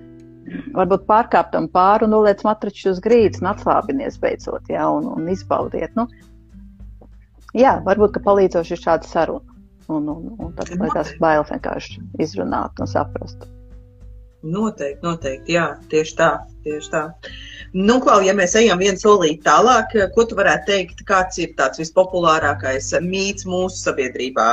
[0.77, 5.95] varbūt pārkāptam pāri un noliec matraču uz grīdas un atslābinies beidzot, jā, un, un izbaudiet.
[5.99, 6.07] Nu,
[7.57, 9.59] jā, varbūt, ka palīdzoši ir šāda saruna.
[9.91, 13.49] Un, un, un tad, lai tās bailes vienkārši izrunātu un saprastu.
[14.41, 16.31] Noteikti, noteikti, jā, tieši tā,
[16.65, 17.01] tieši tā.
[17.77, 21.79] Nu, Klau, ja mēs ejam vienu solīti tālāk, ko tu varētu teikt, kāds ir tāds
[21.83, 24.47] vispopulārākais mīts mūsu sabiedrībā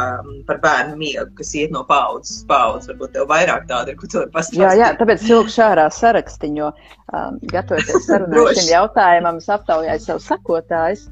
[0.50, 2.91] par bērnu miegu, kas iet no paudzes paudzes?
[2.91, 4.65] Varbūt tev vairāk tāda ir, ko tu vari pastāstīt.
[4.65, 6.67] Jā, jā, tāpēc vilku šārā sarakstiņu, jo
[7.15, 11.08] um, gatavoties sarunai šim jautājumam, es aptaujāju savu sakotājus.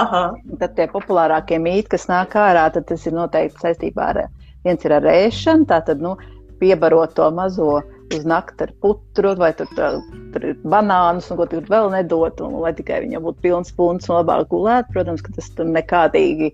[0.00, 0.24] Aha.
[0.62, 4.24] Tad tie populārākie mīti, kas nāk ārā, tad tas ir noteikti saistībā ar,
[4.64, 6.16] viens ir ar ēšanu, tātad, nu,
[6.58, 7.78] piebarot to mazo
[8.16, 10.00] uz nakti ar putru, vai tur, tur,
[10.32, 14.08] tur ir banānus, un ko tur vēl nedot, un lai tikai viņam būtu pilns punts
[14.08, 14.90] un labāk gulēt.
[14.94, 16.52] Protams, ka tas tur nekādīgi,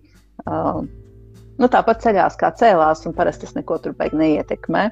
[0.48, 0.82] uh,
[1.60, 4.88] nu tāpat ceļās kā cēlās, un parasti tas neko tur beig neietekmē.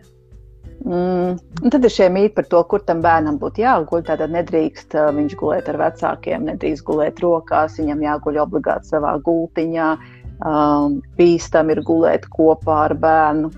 [0.83, 4.03] Mm, un tad ir šie mīti par to, kur tam bērnam būtu jāguļ.
[4.09, 9.93] Tātad nedrīkst uh, viņš gulēt ar vecākiem, nedrīkst gulēt rokās, viņam jāguļ obligāti savā gultiņā.
[10.43, 13.53] Um, bīstam ir gulēt kopā ar bērnu.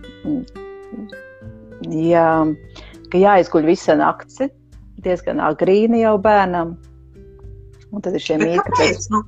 [1.88, 2.29] Jā,
[3.14, 4.42] ka jāizguļ visa nakts,
[5.05, 6.74] diezgan agrīni jau bērnam.
[7.94, 8.40] Un tad ir šie.
[8.59, 9.07] Kāpēc?
[9.14, 9.20] Nu,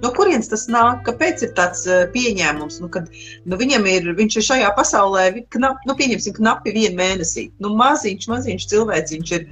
[0.00, 1.02] no kurienes tas nāk?
[1.08, 3.10] Kāpēc ir tāds uh, pieņēmums, nu, kad
[3.44, 7.50] nu, viņam ir, viņš ir šajā pasaulē, knap, nu, pieņemsim, knapi vienu mēnesī.
[7.60, 9.46] Nu, maziņš, maziņš cilvēciņš ir.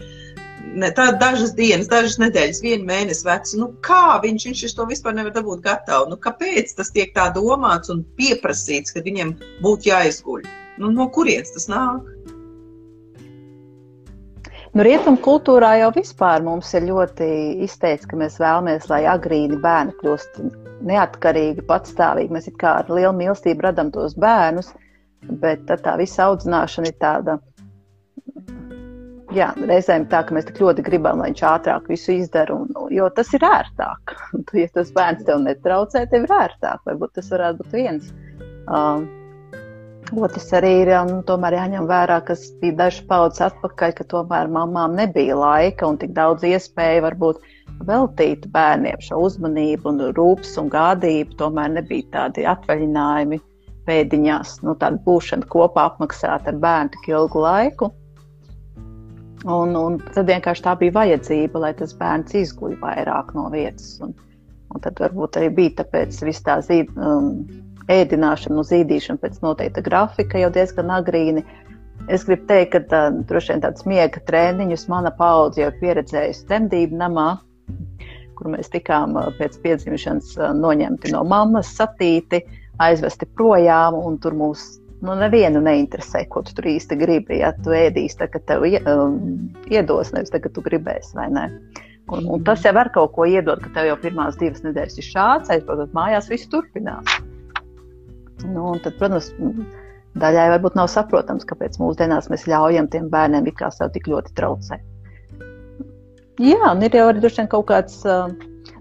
[0.79, 3.55] Ne, tā dažas dienas, dažas nedēļas, vienu mēnesi vecs.
[3.59, 6.11] Nu, kā viņš, viņš to vispār nevar dabūt gatavu?
[6.13, 9.33] Nu, kāpēc tas tiek tā domāts un pieprasīts, ka viņam
[9.65, 10.45] būtu jāizguļ?
[10.79, 12.07] Nu, no kurienes tas nāk?
[14.79, 17.27] Nu, Rietumu kultūrā jau vispār mums ir ļoti
[17.67, 20.37] izteikts, ka mēs vēlamies, lai agrīni bērni kļūst
[20.87, 22.31] neatkarīgi, patstāvīgi.
[22.37, 24.69] Mēs kā ar lielu mīlestību radām tos bērnus,
[25.43, 27.37] bet tā visa audzināšana ir tāda.
[29.35, 33.11] Jā, reizēm tā, ka mēs tik ļoti gribam, lai viņš ātrāk visu izdara, un, jo
[33.19, 34.15] tas ir ērtāk.
[34.63, 36.87] ja tas bērns tev netraucē, tev ir ērtāk.
[36.87, 38.15] Varbūt tas varētu būt viens.
[38.71, 39.11] Um,
[40.17, 45.37] Otrs arī ir um, jāņem vērā, kas bija dažas paudzes atpakaļ, ka tomēr mamām nebija
[45.37, 47.43] laika un tik daudz iespēju varbūt
[47.89, 51.37] veltīt bērniem šo uzmanību un rūpes un gādību.
[51.43, 53.41] Tomēr nebija tādi atvaļinājumi
[53.89, 57.93] pēdiņās, nu, tāda būšana kopā apmaksāta ar bērnu tik ilgu laiku.
[59.45, 63.99] Un, un tad vienkārši tā bija vajadzība, lai tas bērns izguļ vairāk no vietas.
[64.03, 64.17] Un,
[64.73, 66.97] un tad varbūt arī bija tāpēc viss tā zīme.
[66.97, 71.45] Um, ēdināšanu, zīdīšanu pēc noteikta grafika jau diezgan agrīni.
[72.09, 77.01] Es gribu teikt, ka tā, droši vien tādas miega treniņus mana paudze jau pieredzējusi temdību
[77.01, 77.29] namā,
[78.39, 82.45] kur mēs tikām pēc piedzimšanas noņemti no mammas, satīti,
[82.81, 84.69] aizvesti projām, un tur mūs
[85.03, 87.41] nu, nevienu neinteresē, ko tu tur īsti gribi.
[87.43, 91.49] Ja tu ēdīsi, tad, tev iedos, nevis tagad tu gribēsi, vai ne?
[92.09, 95.09] Un, un tas jau var kaut ko iedot, ka tev jau pirmās divas nedēļas ir
[95.11, 97.19] šāds, aizbraucot mājās, viss turpinās.
[98.47, 99.33] Nu, tad, protams,
[100.19, 104.35] daļai varbūt nav saprotams, kāpēc mūsdienās mēs ļaujam tiem bērniem it kā sev tik ļoti
[104.39, 104.85] traucēt.
[106.39, 108.05] Jā, un ir jau arī droši vien kaut kāds.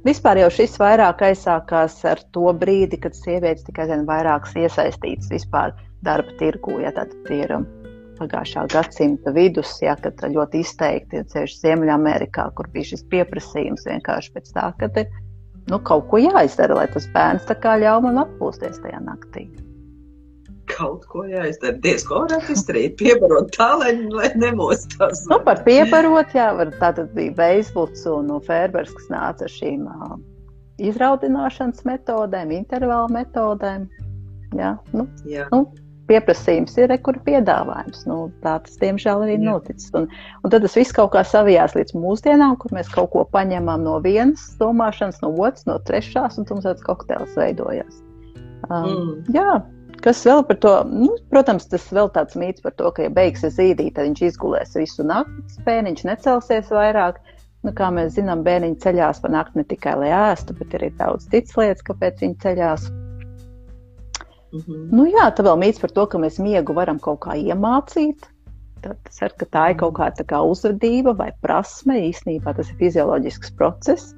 [0.06, 5.74] Vispār jau šis vairāk aizsākās ar to brīdi, kad sievietes tikai vien vairākas iesaistītas vispār
[6.06, 6.78] darba tirgu.
[6.84, 7.56] Ja, tad ir
[8.20, 14.54] pagājušā gadsimta vidus, ja, kad ļoti izteikti ceļš Ziemeļamerikā, kur bija šis pieprasījums vienkārši pēc
[14.56, 15.10] tā, ka ir
[15.72, 19.48] nu, kaut ko jāizdara, lai tas bērns ļauj man atpūsties tajā naktī.
[20.68, 21.78] Kaut ko jāizdara.
[21.84, 25.24] Diez ko varētu izdarīt, piebarot tā, lai, lai nemostās.
[25.32, 29.54] Nu, par piebarot, jā, var, tā tad bija Veisbuts un no Fērbers, kas nāca ar
[29.54, 30.18] šīm uh,
[30.84, 33.88] izraudināšanas metodēm, intervālu metodēm.
[34.60, 35.48] Jā, nu, jā.
[35.56, 35.66] Nu,
[36.08, 38.06] pieprasījums ir, kur piedāvājums.
[38.10, 39.44] Nu, tā tas, diemžēl, arī Jā.
[39.46, 39.92] noticis.
[39.98, 40.08] Un,
[40.44, 43.98] un tad tas viss kaut kā savijās līdz mūsdienām, kur mēs kaut ko paņemam no
[44.04, 48.04] vienas domāšanas, no otras, no trešās, un tāds kokteils veidojās.
[48.70, 49.18] Um, mm.
[49.38, 49.58] Jā.
[50.04, 50.72] Kas vēl par to?
[50.92, 54.78] Nu, protams, tas vēl tāds mīts par to, ka, ja beigsies zīdīt, tad viņš izgulēs
[54.78, 57.18] visu nakti, bērniņš necelsies vairāk.
[57.66, 61.26] Nu, kā mēs zinām, bērniņi ceļās pa nakti ne tikai lai ēstu, bet arī daudz
[61.34, 62.88] citas lietas, kāpēc viņi ceļās.
[62.92, 63.07] Mm
[64.54, 64.90] -hmm.
[64.96, 68.30] nu, jā, tā vēl mīts par to, ka mēs miegu varam kaut kā iemācīt.
[68.82, 71.98] Tad ir, tā ir kaut kāda kā uzvedība vai prasme.
[72.12, 74.14] Īsnībā tas ir fizioloģisks process.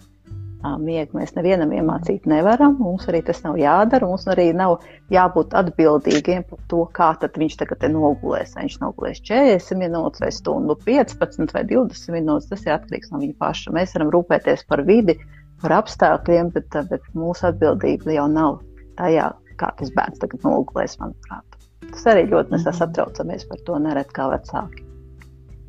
[0.60, 2.76] Miegu mēs nevienam iemācīt nevaram.
[2.84, 4.06] Mums arī tas nav jādara.
[4.06, 8.56] Mums arī nav jābūt atbildīgiem par to, kā viņš tagad nogulēs.
[8.56, 12.50] Vai viņš nogulēs 40 minūtes, vai stundu 15 vai 20 minūtes.
[12.52, 13.72] Tas ir atkarīgs no viņa paša.
[13.72, 15.15] Mēs varam rūpēties par vidi,
[15.63, 18.60] par apstākļiem, bet, bet mūsu atbildība jau nav
[19.00, 21.58] tajā, kā tas bērns tagad nogulēs, manuprāt.
[21.89, 22.80] Tas arī ļoti mēs mm -hmm.
[22.84, 24.86] satraucamies par to nereti kā vecāki.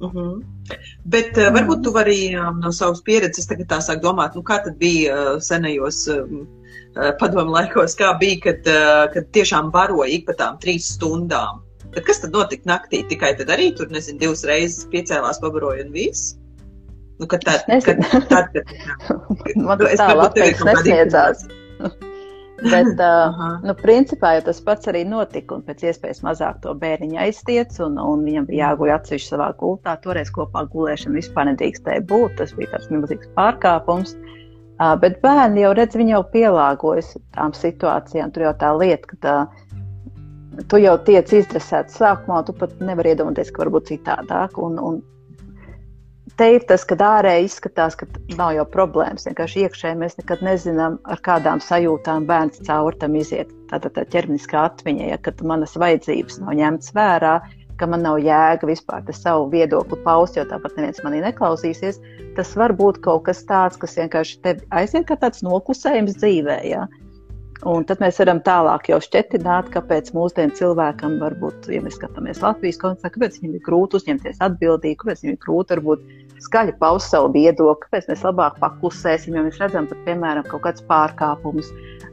[0.00, 0.42] Uh -huh.
[1.04, 4.64] Bet uh, varbūt tu vari um, no savas pieredzes tagad tā sāk domāt, nu, kā
[4.64, 6.46] tad bija uh, senajos um,
[6.96, 11.60] uh, padomu laikos, kā bija, kad, uh, kad tiešām baroja ik pa tām trīs stundām.
[11.94, 13.02] Tad kas tad notika naktī?
[13.08, 16.36] Tikai tad arī tur, nezinu, divas reizes piecēlās, pabaroja un viss.
[17.20, 17.98] Nu, kad tā, kad,
[18.28, 21.44] tad, kad, kad, Man tas tā Latvijas nesniedzās.
[22.64, 27.20] Bet, uh, nu, principā jau tas pats arī notika, un pēc iespējas mazāk to bērniņu
[27.24, 29.96] aiztiec, un, un viņam bija jāguļ atsevišķi savā gultā.
[30.04, 32.36] Toreiz kopā gulēšana vispār nedrīkstēja būt.
[32.40, 34.16] Tas bija tāds milzīgs pārkāpums.
[34.80, 38.32] Uh, bet bērni jau redz, viņi jau pielāgojas tām situācijām.
[38.34, 39.36] Tur jau tā lieta, ka tā,
[40.72, 44.56] tu jau tiec izdresēts sākumā, tu pat nevari iedomāties, ka var būt citādāk.
[44.60, 45.00] Un, un
[46.40, 48.06] te ir tas, ka ārēji izskatās, ka
[48.38, 49.26] nav jau problēmas.
[49.28, 53.50] Vienkārši iekšēji mēs nekad nezinām, ar kādām sajūtām bērns caur tam iziet.
[53.68, 57.34] Tātad tā ķermeniskā atmiņa, ja kad manas vajadzības nav ņemtas vērā,
[57.80, 62.00] ka man nav jēga vispār savu viedokli paust, jo tāpat neviens manī neklausīsies.
[62.38, 66.58] Tas var būt kaut kas tāds, kas vienkārši tevi aiziet kā tāds noklusējums dzīvē.
[66.68, 66.86] Ja?
[67.68, 72.80] Un tad mēs varam tālāk jau šķetināt, kāpēc mūsdienu cilvēkam varbūt, ja mēs skatāmies Latvijas
[72.80, 76.06] kontekstā, kāpēc viņam ir grūti uzņemties atbildību, kāpēc viņam ir grūti varbūt
[76.44, 80.84] skaļi paust savu viedokli, kāpēc mēs labāk paklusēsim, ja mēs redzam, pat, piemēram, kaut kāds
[80.88, 81.70] pārkāpums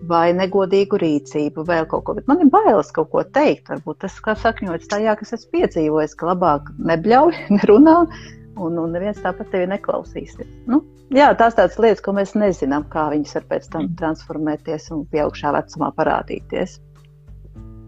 [0.08, 2.16] vai negodīgu rīcību, vēl kaut ko.
[2.18, 3.72] Bet man ir bailes kaut ko teikt.
[3.72, 7.98] Varbūt tas sakņots tajā, kas esmu piedzīvojis, ka labāk nebļauj, nerunā,
[8.58, 10.50] un, un neviens tāpat tevi neklausīsies.
[10.70, 10.82] Nu,
[11.14, 13.96] jā, tās tādas lietas, ko mēs nezinām, kā viņas var pēc tam mm.
[14.02, 16.80] transformēties un pieaugšā vecumā parādīties.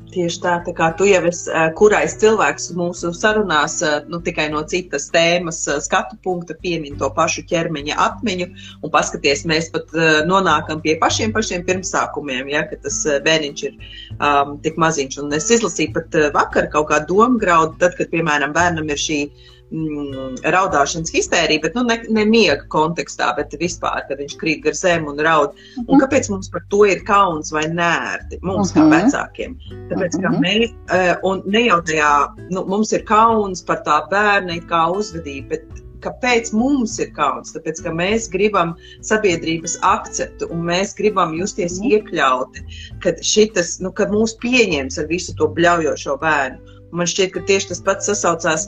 [0.10, 3.78] Tieši tā, tā kā tu jau esi kurais cilvēks mūsu sarunās,
[4.10, 8.48] nu, tikai no citas tēmas skatu punkta piemin to pašu ķermeņa atmiņu
[8.82, 9.93] un paskaties, mēs pat
[10.30, 13.78] nonākam pie pašiem pašiem pirmsākumiem, ja, ka tas bērniņš ir
[14.17, 15.22] um, tik maziņš.
[15.22, 19.22] Un es izlasīju pat vakar kaut kā domgraudu, tad, kad, piemēram, bērnam ir šī
[19.71, 24.77] mm, raudāšanas histērija, bet nu, ne, ne miega kontekstā, bet vispār, kad viņš krīt gar
[24.77, 25.53] zemi un raud.
[25.53, 25.86] Uh -huh.
[25.88, 26.03] Un mhm.
[26.05, 28.39] kāpēc mums par to ir kauns vai nērti?
[28.41, 28.82] Mums, uh -huh.
[28.82, 28.95] kā mhm.
[28.95, 29.58] vecākiem.
[29.89, 30.23] Tāpēc, uh -huh.
[30.23, 32.13] ka mēs, uh, un ne jau tajā,
[32.49, 35.63] nu, mums ir kauns par tā bērna kā uzvedību, bet
[36.03, 37.53] kāpēc mums ir kauns?
[37.55, 41.91] Tāpēc, ka mēs gribam sabiedrības akceptu un mēs gribam justies mm.
[41.91, 42.65] iekļauti,
[43.03, 46.79] kad, šitas, nu, kad mūs pieņems ar visu to bļaujošo bērnu.
[46.95, 48.67] Man šķiet, ka tieši tas pats sasaucās,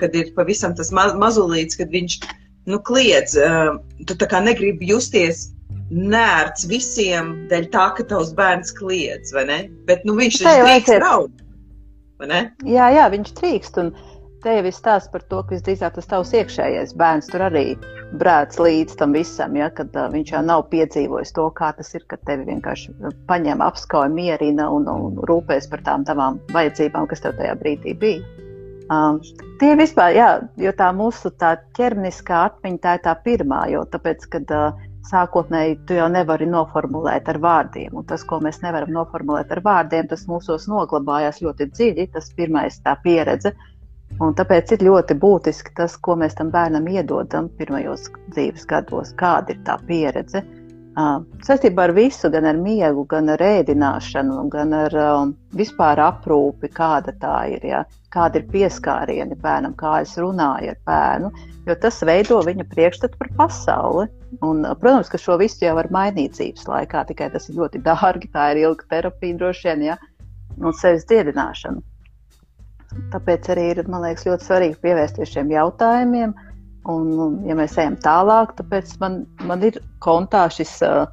[0.00, 2.18] kad ir pavisam tas ma mazulīts, kad viņš
[2.70, 3.36] nu, kliedz.
[4.06, 5.48] Tu tā kā negribi justies
[5.90, 9.60] nērts visiem dēļ tā, ka tavs bērns kliedz, vai ne?
[9.88, 11.42] Bet nu, viņš taču drīkst raud,
[12.22, 12.42] vai ne?
[12.66, 13.80] Jā, jā, viņš drīkst.
[13.82, 13.92] Un
[14.44, 17.64] te jau ir stāsts par to, ka visdrīzāk tas tavs iekšējais bērns tur arī
[18.20, 22.04] brēc līdz tam visam, ja, kad uh, viņš jau nav piedzīvojis to, kā tas ir,
[22.10, 22.94] kad tevi vienkārši
[23.30, 28.46] paņem, apskauj, mierina un, un rūpēs par tām tavām vajadzībām, kas tev tajā brīdī bija.
[28.90, 29.20] Um,
[29.60, 34.26] tie vispār, jā, jo tā mūsu tā ķermeniskā atmiņa tā ir tā pirmā, jo tāpēc,
[34.32, 39.52] kad uh, sākotnēji tu jau nevari noformulēt ar vārdiem, un tas, ko mēs nevaram noformulēt
[39.54, 43.54] ar vārdiem, tas mūsos noglabājās ļoti dziļi, tas pirmais tā pieredze,
[44.20, 49.54] Un tāpēc ir ļoti būtiski tas, ko mēs tam bērnam iedodam pirmajos dzīves gados, kāda
[49.54, 50.42] ir tā pieredze.
[51.46, 57.14] Saistībā ar visu, gan ar miegu, gan ar ēdināšanu, gan ar um, vispār aprūpi, kāda
[57.22, 57.84] tā ir, ja?
[58.10, 61.30] kāda ir pieskārieni bērnam, kā es runāju ar bērnu,
[61.68, 64.08] jo tas veido viņa priekšstatu par pasauli.
[64.42, 68.32] Un, protams, ka šo visu jau var mainīt dzīves laikā, tikai tas ir ļoti dārgi,
[68.34, 69.98] tā ir ilga terapija droši vien, ja?
[70.58, 71.80] un sevis dziedināšana.
[73.12, 76.34] Tāpēc arī ir liekas, ļoti svarīgi pievērsties šiem jautājumiem.
[76.90, 77.10] Un,
[77.46, 81.04] ja mēs ejam tālāk, tad man, man ir kontā šis uh,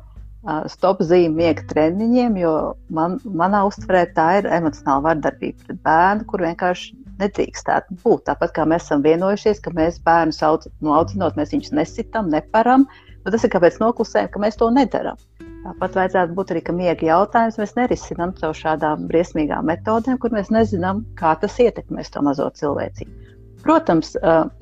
[0.71, 2.53] stop zīme miega treniņiem, jo
[2.93, 8.23] man, manā uztverē tā ir emocionāla vardarbība pret bērnu, kur vienkārši nedrīkstētu būt.
[8.29, 12.87] Tāpat kā mēs esam vienojušies, ka mēs bērnu sauc, no audzinot, mēs viņus nesitam, neparam,
[13.25, 15.19] bet tas ir kāpēc noklusējam, ka mēs to nedaram.
[15.67, 20.47] Tāpat vajadzētu būt arī, ka miega jautājums mēs nerisinām caur šādām briesmīgām metodēm, kur mēs
[20.53, 23.33] nezinām, kā tas ietekmēs to mazo cilvēcību.
[23.65, 24.13] Protams,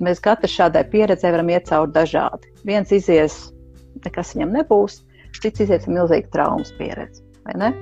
[0.02, 2.50] mēs katrs šādai pieredzē varam iet cauri dažādi.
[2.66, 3.38] Viens izies,
[4.02, 4.98] nekas viņam nebūs,
[5.38, 7.22] cits izies ar milzīgu traumas pieredzi.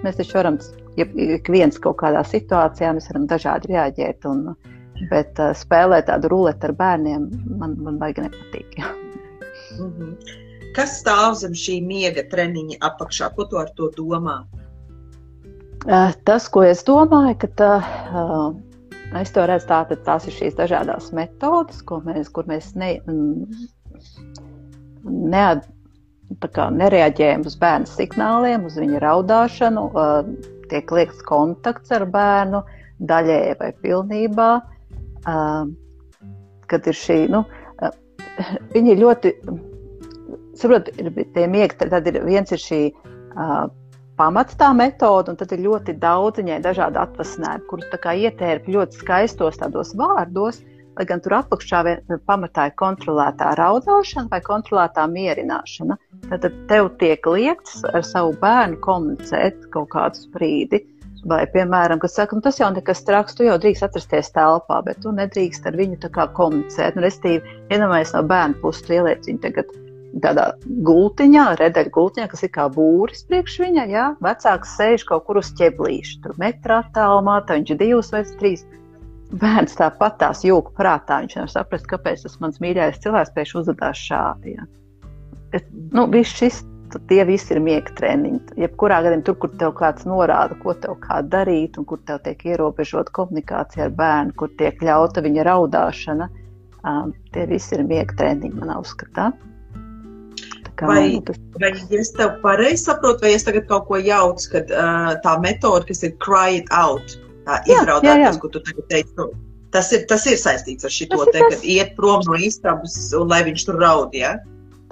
[0.04, 0.60] Mēs taču varam,
[1.00, 4.50] ja ik viens kaut kādā situācijā, mēs varam dažādi reaģēt, un,
[5.14, 8.80] bet spēlēt tādu ruleti ar bērniem man, man baigi nepatīk.
[9.74, 10.43] Mm -hmm.
[10.74, 13.30] Kas stāv zem šī miega treniņa apakšā?
[13.36, 14.42] Ko tu ar to domā?
[16.26, 17.72] Tas, ko es domāju, ka tā,
[19.20, 22.94] es to redzu, tā, tās ir šīs dažādas metodes, mēs, kur mēs ne,
[25.04, 25.68] neat,
[26.56, 29.84] kā, nereaģējam uz bērnu signāliem, uz viņa raudāšanu,
[30.72, 32.64] tiek liekts kontakts ar bērnu
[33.04, 34.50] daļēji vai pilnībā.
[36.72, 37.44] Kad ir šī, nu,
[38.74, 39.36] viņi ļoti
[40.60, 43.66] saprot, ir tie miegi, tad ir viens ir šī uh,
[44.20, 48.70] pamats tā metode, un tad ir ļoti daudz viņai dažādi atvasinājumi, kurus tā kā ietērp
[48.70, 50.62] ļoti skaistos tādos vārdos,
[50.98, 51.82] lai gan tur apakšā
[52.30, 55.98] pamatā ir kontrolētā raudāšana vai kontrolētā mierināšana.
[56.30, 60.84] Tad tev tiek liekts ar savu bērnu komunicēt kaut kādu brīdi.
[61.24, 65.00] Vai, piemēram, kas saka, nu, tas jau nekas traks, tu jau drīkst atrasties telpā, bet
[65.06, 66.98] tu nedrīkst ar viņu tā kā komunicēt.
[66.98, 67.40] Nu, Restīvi,
[67.72, 69.72] iedomājies no bērna puses, tu ieliec viņu tagad
[70.22, 70.50] tādā
[70.86, 73.86] gultiņā, redeļa gultiņā, kas ir kā būris priekš viņa.
[73.90, 78.24] Jā, vecāks sēž kaut kur uz ķeblīša, tur metrā attālumā, tā viņš ir divas vai
[78.42, 78.66] trīs.
[79.34, 84.04] Bērns tāpat tās jūg prātā, viņš nevar saprast, kāpēc tas mans mīļākais cilvēks pēc uzvedās
[84.10, 84.54] šādi.
[84.60, 84.68] Jā.
[85.58, 86.60] Es, nu, viss šis,
[87.10, 88.60] tie visi ir miega treniņi.
[88.62, 92.46] Jebkurā gadījumā, tur, kur tev kāds norāda, ko tev kā darīt, un kur tev tiek
[92.46, 96.30] ierobežota komunikācija ar bērnu, kur tiek ļauta viņa raudāšana,
[96.84, 99.32] um, tie visi ir miega treniņi manā uzskatā.
[100.88, 101.40] Vai, tas...
[101.62, 105.88] vai es tev pareizi saprotu, vai es tagad kaut ko jaucu, kad uh, tā metode,
[105.90, 107.18] kas ir cry it out,
[107.48, 109.30] tā izraudāt, tas, ko tu tagad teici, nu,
[109.76, 113.44] tas ir, tas ir saistīts ar šito te, kad iet prom no istabas un lai
[113.50, 114.36] viņš tur raud, ja?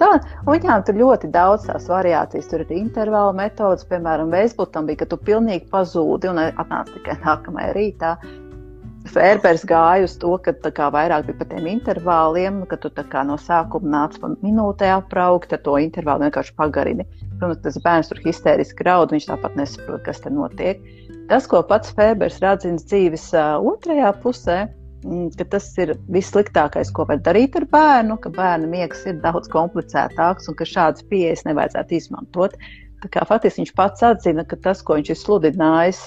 [0.02, 0.08] Tā,
[0.42, 2.48] un viņām tur ļoti daudz tās variācijas.
[2.50, 7.74] Tur ir intervāla metodas, piemēram, Vēsbutam bija, ka tu pilnīgi pazūdi un atnāc tikai nākamajā
[7.76, 8.16] rītā.
[9.12, 13.34] Fērbers gāja uz to, ka kā, vairāk bija par tiem intervāliem, ka tu kā, no
[13.36, 17.04] sākuma nāc pa minūtē apraugt, tad to intervālu vienkārši pagarini.
[17.36, 20.80] Protams, tas bērns tur histēriski raud, viņš tāpat nesaprot, kas tur notiek.
[21.28, 24.56] tas, ko pats Fēbers rādzina dzīves uh, otrajā pusē,
[25.04, 29.52] mm, ka tas ir vissliktākais, ko var darīt ar bērnu, ka bērna miegs ir daudz
[29.52, 32.56] komplicētāks un ka šādas pieejas nevajadzētu izmantot.
[33.04, 36.04] Tā kā faktiski viņš pats atzina, ka tas, ko viņš ir sludinājis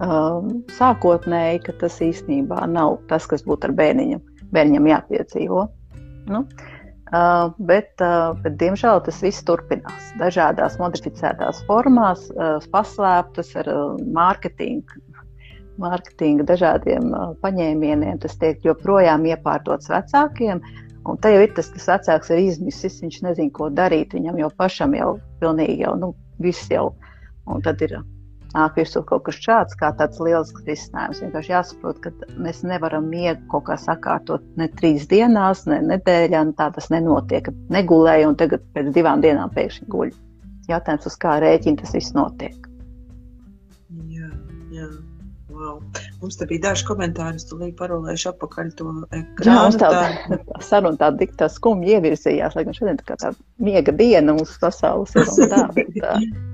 [0.00, 4.20] um, sākotnēji, ka tas īstenībā nav tas, kas būtu ar bērniņu,
[4.54, 5.66] bērniņam jāpiedzīvo.
[6.30, 13.72] Nu, uh, bet, uh, bet, diemžēl, tas viss turpinās dažādās modificētās formās, uh, paslēptas ar
[13.72, 15.06] uh, mārketingu.
[15.80, 20.60] Mārketinga dažādiem uh, paņēmieniem tas tiek joprojām iepārdots vecākiem,
[21.08, 24.50] un te jau ir tas, kas vecāks ir izmisis, viņš nezina, ko darīt, viņam jau
[24.60, 26.90] pašam jau pilnīgi jau, nu, viss jau,
[27.48, 27.96] un tad ir
[28.54, 31.20] nāk virsū kaut kas šāds, kā tāds liels risinājums.
[31.24, 36.54] Vienkārši jāsaprot, ka mēs nevaram miegu kaut kā sakārtot ne trīs dienās, ne nedēļā, un
[36.58, 37.52] tā tas nenotiek.
[37.72, 40.10] Negulēja un tagad pēc divām dienām pēkšņi guļ.
[40.70, 42.58] Jautājums, uz kā rēķina tas viss notiek.
[44.10, 44.28] Jā,
[44.74, 44.90] jā.
[45.50, 45.80] Wow.
[46.22, 49.48] Mums te bija daži komentāri, es tulīt parolēšu apakaļ to ekrānu.
[49.48, 49.90] Jā, mums tā,
[50.30, 54.56] tā saruna tā dikta skumji ievirzījās, lai gan šodien tā kā tā miega diena mūsu
[54.62, 55.66] pasaules ir un tā.
[55.98, 56.14] tā.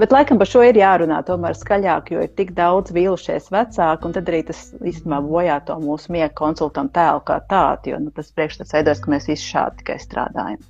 [0.00, 4.14] Bet laikam par šo ir jārunā tomēr skaļāk, jo ir tik daudz vīlušies vecāki, un
[4.16, 8.30] tad arī tas īstenībā bojā to mūsu miega konsultantu tēlu kā tādu, jo nu, tas
[8.32, 10.62] priekšstats veidojas, ka mēs visi šādi tikai strādājam.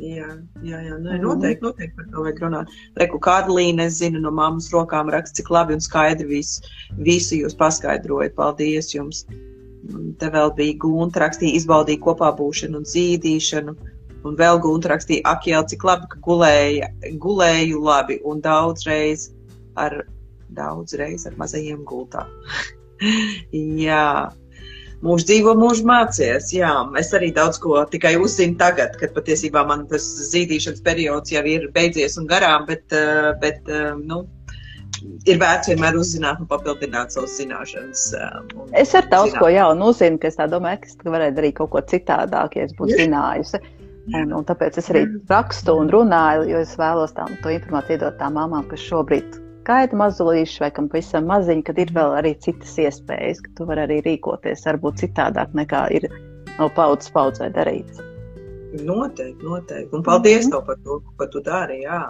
[0.00, 0.30] Jā,
[0.64, 0.96] jā, jā.
[1.02, 2.72] Nu, noteikti, noteikti par to vajag runāt.
[2.96, 6.64] Reku Karlīne, es zinu, no mammas rokām raksta, cik labi un skaidri visu,
[6.96, 8.32] visu jūs paskaidrojat.
[8.38, 9.26] Paldies jums!
[10.20, 13.76] Te vēl bija gūna, rakstīja, izbaudīja kopā būšanu un zīdīšanu
[14.26, 16.90] Un vēl Gunta rakstīja, ak, jau cik labi, ka gulēja,
[17.22, 19.28] gulēju labi un daudz reiz
[19.78, 20.00] ar,
[20.58, 22.26] daudz reiz ar mazajiem gultā.
[23.86, 24.08] jā,
[25.06, 26.50] mūžs dzīvo, mūžs mācies.
[26.54, 31.44] Jā, es arī daudz ko tikai uzzinu tagad, kad patiesībā man tas zīdīšanas periods jau
[31.46, 34.24] ir beidzies un garām, bet, eh, bet eh, nu,
[35.28, 38.04] ir vērts vienmēr uzzināt un papildināt savas zināšanas.
[38.18, 39.42] Um, es ar daudz zināt.
[39.42, 42.66] ko jaunu uzzinu, ka es tā domāju, ka es varētu darīt kaut ko citādāk, ja
[42.66, 43.62] es būtu zinājusi.
[44.14, 48.38] Un, tāpēc es arī rakstu un runāju, jo es vēlos tā, to informāciju iedot tām
[48.38, 49.36] mamām, kas šobrīd
[49.68, 53.84] gaida mazulīšu vai kam pavisam maziņu, kad ir vēl arī citas iespējas, ka tu vari
[53.84, 56.08] arī rīkoties varbūt citādāk nekā ir
[56.56, 58.00] no paudzes paudzē darīts.
[58.84, 59.92] Noteikti, noteikti.
[59.96, 60.56] Un paldies mm -hmm.
[60.56, 61.82] tev par to, ko tu dari.
[61.84, 62.02] Jā.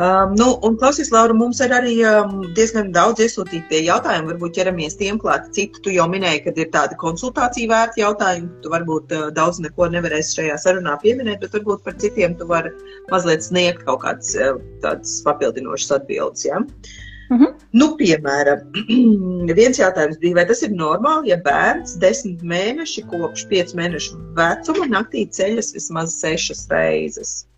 [0.00, 4.30] Um, nu, un, klausies, Laura, mums ir arī um, diezgan daudz iesūtīti jautājumi.
[4.30, 5.50] Varbūt ķeramies tiem klāt.
[5.52, 8.48] Citu tu jau minēji, ka ir tādi konsultāciju vērti jautājumi.
[8.64, 12.72] Tu varbūt uh, daudz neko nevarēsi šajā sarunā pieminēt, bet varbūt par citiem tu vari
[13.10, 16.46] mazliet sniegt kaut kādas uh, tādas papildinošas atbildes.
[16.48, 16.62] Ja?
[16.64, 17.52] Mm -hmm.
[17.72, 18.64] Nu, piemēram,
[19.60, 24.88] viens jautājums bija, vai tas ir normāli, ja bērns desmit mēneši kopš pieci mēnešu vecuma
[24.96, 27.49] naktī ceļas vismaz sešas reizes?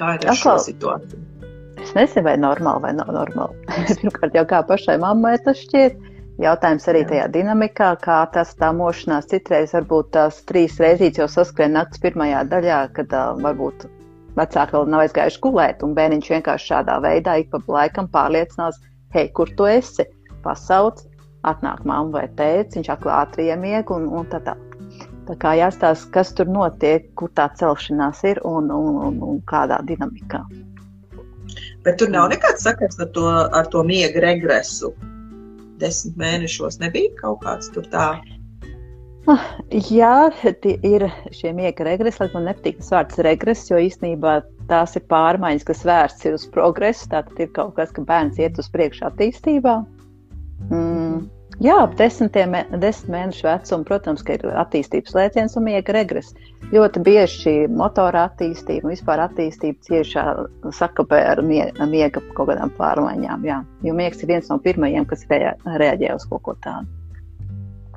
[0.00, 1.26] Kā ir ar šo situāciju?
[1.80, 3.56] Es nezinu, vai normāli vai nav normāli.
[4.00, 5.98] Pirmkārt, jau kā pašai mammai tas šķiet.
[6.40, 11.74] Jautājums arī tajā dinamikā, kā tas tā mošanās citreiz varbūt tās trīs reizes jau saskrien
[11.76, 13.84] naktas pirmajā daļā, kad uh, varbūt
[14.38, 18.80] vecāki vēl nav aizgājuši gulēt, un bērniņš vienkārši šādā veidā ik pa laikam pārliecinās,
[19.12, 20.08] hei, kur tu esi?
[20.40, 21.04] Pasauc,
[21.44, 24.69] atnāk mamma vai tēvs, viņš aklā ātri iemieg un, un tā tālāk.
[25.28, 29.80] Tā kā jāstāsta, kas tur notiek, kur tā celšanās ir un, un, un, un kādā
[29.86, 30.42] dinamikā.
[31.84, 34.92] Bet tur nav nekāds sakars ar to, ar to miega regresu.
[35.80, 38.12] Desmit mēnešos nebija kaut kāds tur tā.
[39.28, 40.30] Ah, jā,
[40.64, 41.04] ir
[41.36, 44.38] šie miega regresi, lai man nepatīk tas vārds regress, jo īstenībā
[44.70, 47.10] tās ir pārmaiņas, kas vērsts uz progresu.
[47.12, 49.76] Tātad ir kaut kas, ka bērns iet uz priekšu attīstībā.
[50.70, 51.28] Mm
[51.60, 56.30] Jā, ap desmitiem, desmit mēnešu vecuma, protams, ir attīstības lēciens un miega regres.
[56.72, 60.24] Ļoti bieži šī motora attīstība un vispār attīstība ciešā
[60.78, 63.44] sakapē ar miega kaut kādām pārmaiņām.
[63.44, 63.60] Jā.
[63.84, 66.88] Jo miegs ir viens no pirmajiem, kas reaģē uz kaut ko tādu.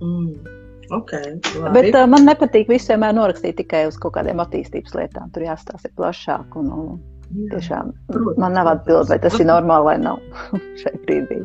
[0.04, 0.60] Mm.
[0.92, 1.74] Okay, labi.
[1.78, 5.32] Bet uh, man nepatīk vienmēr norakstīt tikai uz kaut kādiem attīstības lietām.
[5.32, 6.60] Tur jāstāsta plašāk.
[6.60, 7.02] Un, un,
[7.50, 7.96] tiešām,
[8.38, 10.20] man nav atbildi, vai tas ir normāli vai nav
[10.84, 11.40] šai brīdī.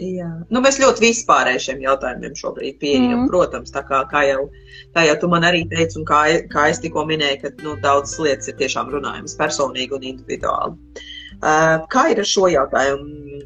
[0.00, 0.28] Jā.
[0.48, 3.24] Nu, mēs ļoti vispārēji šiem jautājumiem šobrīd pieejam.
[3.24, 3.28] Mm.
[3.28, 4.46] Protams, tā kā, kā, jau,
[4.96, 6.22] kā jau tu man arī teici, un kā,
[6.52, 11.02] kā es tikko minēju, ka nu, daudzas lietas ir tiešām runājamas personīgi un individuāli.
[11.40, 13.42] Uh, kā ir ar šo jautājumu?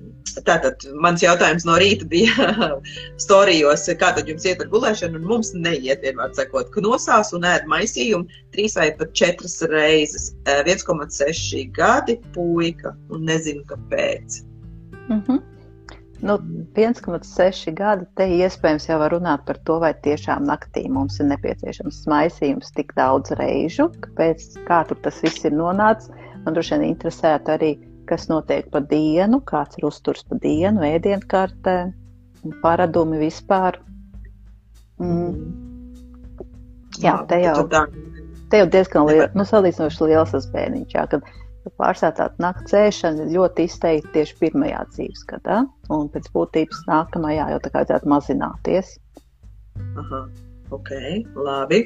[0.47, 2.49] Tātad mans jautājums no rīta bija
[3.25, 7.47] storijos, kā tad jums iet ar gulēšanu, un mums neiet, vienmēr sakot, ka nosās un
[7.47, 10.33] ēd maisījumu trīs vai pat četras reizes.
[10.47, 14.43] Uh, 1,6 gadi puika, un nezinu, kāpēc.
[15.09, 15.43] Mm -hmm.
[16.25, 16.39] Nu,
[16.73, 21.99] 1,6 gadi te iespējams jau var runāt par to, vai tiešām naktī mums ir nepieciešams
[22.09, 26.09] maisījums tik daudz reižu, kāpēc, kā tur tas viss ir nonācis.
[26.47, 27.71] Man droši vien interesētu arī,
[28.09, 31.77] kas notiek pa dienu, kāds ir uzturs pa dienu, ēdienkartē,
[32.65, 33.77] paradumi vispār.
[35.05, 35.37] Mm.
[37.05, 37.69] Jā, te jau,
[38.49, 41.33] te jau diezgan liela, nu, salīdzinoši liels tas bērniņš, jā, kad
[41.81, 45.61] pārsvarā tāda nakts ēšana ļoti izteikti tieši pirmajā dzīves gadā,
[45.95, 48.97] un pēc būtības nākamajā jau tā kā vajadzētu mazināties.
[50.03, 50.27] Aha.
[50.73, 50.91] Ok,
[51.37, 51.81] labi.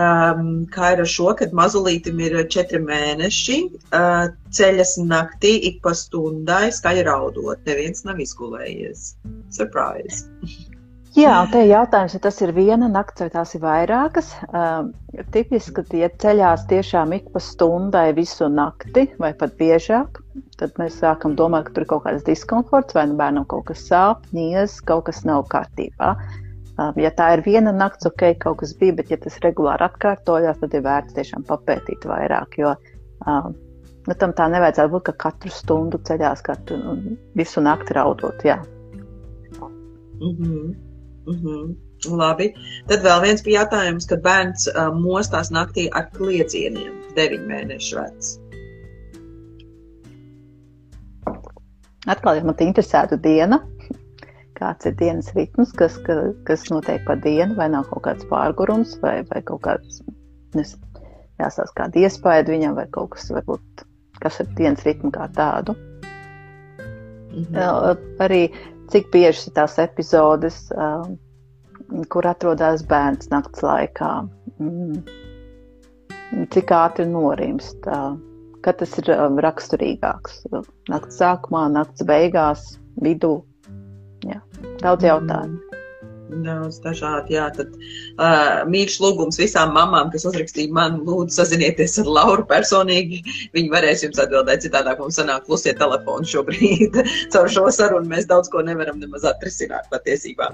[0.00, 3.58] Um, kā ir ar šo, kad mazulītim ir četri mēneši,
[3.90, 7.60] uh, ceļas naktī ik pa stundai skaļi raudot.
[7.66, 9.12] Neviens nav izgulējies.
[9.54, 10.24] Surprise!
[11.14, 14.32] Jā, un te jautājums, ja tas ir viena nakts vai tās ir vairākas.
[14.50, 14.90] Um,
[15.34, 20.18] tipiski, tie ceļās tiešām ik pa stundai visu nakti vai pat biežāk,
[20.58, 23.86] tad mēs sākam domāt, ka tur ir kaut kāds diskomforts vai nu bērnam kaut kas
[23.86, 26.16] sāp, niez, kaut kas nav kārtībā.
[26.16, 26.40] Uh,
[26.74, 30.58] Um, ja tā ir viena nakts, ok, kaut kas bija, bet ja tas regulāri atkārtojas,
[30.58, 32.56] tad ir vērts tiešām papētīt vairāk.
[32.58, 32.72] Jo
[33.30, 33.54] um,
[34.08, 36.96] nu, tam tā nevajadzētu būt, ka katru stundu ceļās, katru
[37.38, 38.42] visu nakti raudot.
[38.42, 38.58] Jā.
[40.18, 40.74] Mm -hmm.
[41.26, 41.74] Mm -hmm.
[42.04, 42.52] Labi.
[42.88, 48.38] Tad vēl viens bija jautājums, kad bērns uh, mostās naktī ar kliedzieniem, 9 mēnešu vecs.
[52.06, 53.62] Atkal, ja man te interesētu diena,
[54.58, 58.98] kāds ir dienas ritms, kas, ka, kas notiek pa dienu, vai nav kaut kāds pārgurums,
[59.00, 60.02] vai, vai kaut kāds,
[60.54, 60.76] nes,
[61.40, 63.86] jāsās kāda iespēja viņam, vai kaut kas, varbūt,
[64.20, 65.74] kas ir dienas ritmu kā tādu.
[67.34, 67.96] Mm -hmm.
[68.22, 68.42] Arī
[68.92, 71.16] cik bieži ir tās epizodes, um,
[72.12, 74.12] kur atrodas bērns nakts laikā,
[74.58, 75.00] mm,
[76.54, 78.14] cik ātri norimst, uh,
[78.64, 80.44] kad tas ir um, raksturīgāks.
[80.92, 82.74] Nakts sākumā, nakts beigās,
[83.04, 83.38] vidū
[84.24, 84.40] Jā,
[84.80, 85.73] daudz jautājumu.
[86.24, 87.44] Daudz dažādi, jā.
[87.54, 93.20] Tad uh, mīļš lūgums visām mamām, kas uzrakstīja man, lūdzu, sazinieties ar Lauru personīgi.
[93.56, 96.96] Viņi varēs jums atbildēt, citādāk mums sanāk klusie telefoni šobrīd.
[97.34, 100.50] Caur šo sarunu mēs daudz ko nevaram nemaz atrisināt patiesībā.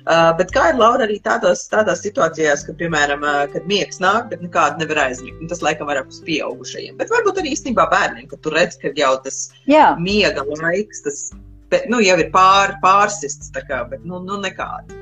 [0.00, 4.30] Uh, bet kā ir Laura arī tādās, tādās situācijās, kad, piemēram, uh, kad miegs nāk,
[4.30, 5.42] bet nekādu nevar aizmigt?
[5.50, 6.96] Tas laikam vairāk uz pieaugušajiem.
[7.02, 9.90] Bet varbūt arī īstenībā bērniem, kad tu redz, ka jau tas jā.
[10.00, 11.24] miega laiks, tas
[11.70, 14.98] bet, nu, jau ir pār, pārsists, kā, bet nu, nu nekāda.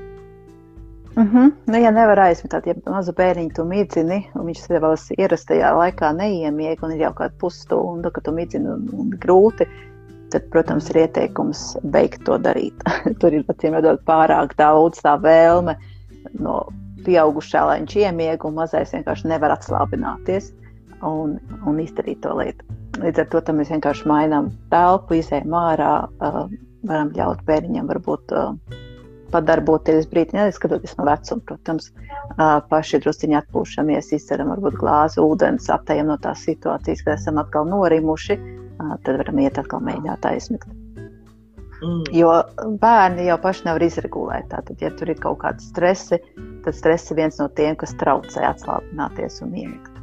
[1.19, 1.53] Mm -hmm.
[1.67, 6.83] nu, ja nevar aizmitāt, ja mazu bērniņu tu midzini, un viņš vēl ierastajā laikā neiemieg,
[6.83, 9.67] un ir jau kāda pusstunda, ka tu midzini un, un grūti,
[10.31, 12.75] tad, protams, ir ieteikums beigt to darīt.
[13.21, 15.77] Tur ir paciem redzot pārāk daudz tā vēlme
[16.39, 16.69] no
[17.05, 20.53] pieaugušā, lai viņš iemieg, un mazais vienkārši nevar atslābināties
[21.07, 22.67] un, un izdarīt to lietu.
[22.99, 26.45] Līdz ar to mēs vienkārši mainām telpu, izējām ārā, uh,
[26.89, 28.55] varam ļaut bērniņam varbūt uh,
[29.33, 31.45] padarboties brīdi, neskatoties no vecuma.
[31.51, 37.41] Protams, uh, paši drusciņi atpūšamies, izceram varbūt glāzi ūdens, aptējam no tās situācijas, kad esam
[37.43, 40.69] atkal norimuši, uh, tad varam iet atkal mēģināt aizmigt.
[41.79, 42.03] Mm.
[42.11, 42.33] Jo
[42.83, 44.49] bērni jau paši nevar izregulēt.
[44.51, 46.19] Tātad, ja tur ir kaut kāda stresa,
[46.65, 49.98] tad stress ir viens no tiem, kas traucē atslābināties un iemigt.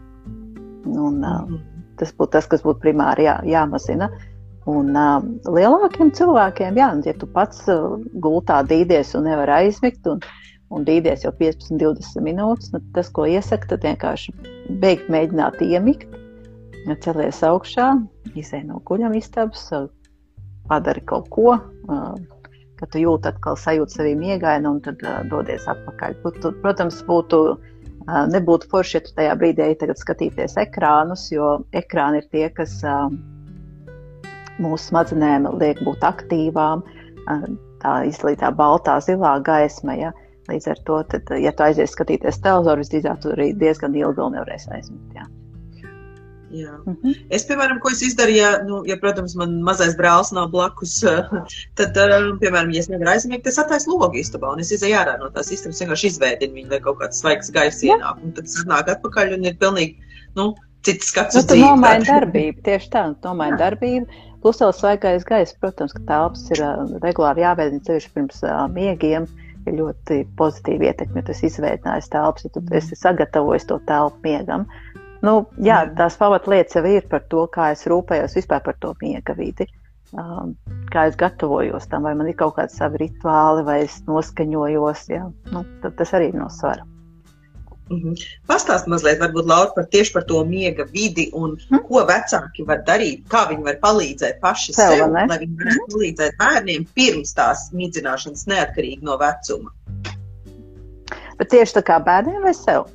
[0.85, 1.61] Un, uh, mm.
[1.99, 4.09] Tas būtu tas, kas būtu primāri jā, jāmazina.
[4.67, 10.23] Un uh, lielākiem cilvēkiem, jā, ja tu pats uh, gultā dīdies un nevar aizmigt, un,
[10.73, 14.33] un dīdies jau 15, 20 minūtes, nu, tas, ko iesaka, tad vienkārši
[14.81, 16.09] beigt mēģināt iemigt,
[17.05, 17.91] celies augšā,
[18.37, 19.85] izēj no guļam istabas, uh,
[20.69, 22.15] padari kaut ko, uh,
[22.79, 26.17] kad tu jūti atkal sajūtu sevi miegainu un tad uh, dodies atpakaļ.
[26.65, 27.45] Protams, būtu
[28.05, 32.77] Nebūtu forši, ja tu tajā brīdī tagad skatīties ekrānus, jo ekrāni ir tie, kas
[34.61, 36.85] mūsu smadzenēm liek būt aktīvām.
[37.85, 39.97] Tā izlītā baltā, zilā gaisma.
[39.97, 40.13] Ja?
[40.49, 44.35] Līdz ar to, tad, ja tu aizies skatīties televizoru, visdrīzāk tu arī diezgan ilgi vēl
[44.37, 45.17] nevarēsi aizmigt.
[46.51, 46.77] Jā.
[46.85, 47.15] Mm -hmm.
[47.29, 50.99] Es, piemēram, ko es izdarīju, ja, nu, ja, protams, man mazais brālis nav blakus,
[51.77, 51.97] tad,
[52.41, 55.51] piemēram, ja es nevaru aizmigt, es attaisu logu istabā un es izēju ārā no tās
[55.51, 59.35] istabas, vienkārši izvēdinu viņu, lai kaut kāds svaigs gaiss ienāk, un tad es nāku atpakaļ
[59.39, 59.97] un ir pilnīgi,
[60.35, 60.53] nu,
[60.85, 61.35] cits skats.
[61.35, 64.23] Nu, tu nomaini darbību, tieši tā, nomaini darbību.
[64.45, 69.25] Plus vēl svaigais gaiss, protams, ka telpas ir uh, regulāri jāveidina ceļš pirms uh, miegiem.
[69.65, 74.67] Ir ļoti pozitīva ietekme, ja tu izveidojis telpas, ja tu esi sagatavojis to telpu miegam.
[74.69, 74.84] Uh,
[75.25, 79.35] Nu, jā, tās pamatlietas jau ir par to, kā es rūpējos vispār par to miega
[79.37, 79.67] vidi.
[80.15, 80.53] Um,
[80.93, 85.07] kā es gatavojos tam, vai man ir kaut kādi savi rituāli, vai es noskaņojos.
[85.11, 86.85] Jā, nu, tas arī ir no svara.
[87.89, 88.21] Mm -hmm.
[88.49, 91.83] Pastāst mazliet, varbūt, Laura, par tieši par to miega vidi un mm.
[91.87, 95.91] ko vecāki var darīt, kā viņi var palīdzēt paši sev, sev lai viņi varētu mm.
[95.93, 99.69] palīdzēt bērniem pirms tās mīdzināšanas neatkarīgi no vecuma.
[101.37, 102.89] Bet tieši tā kā bērniem vai sev?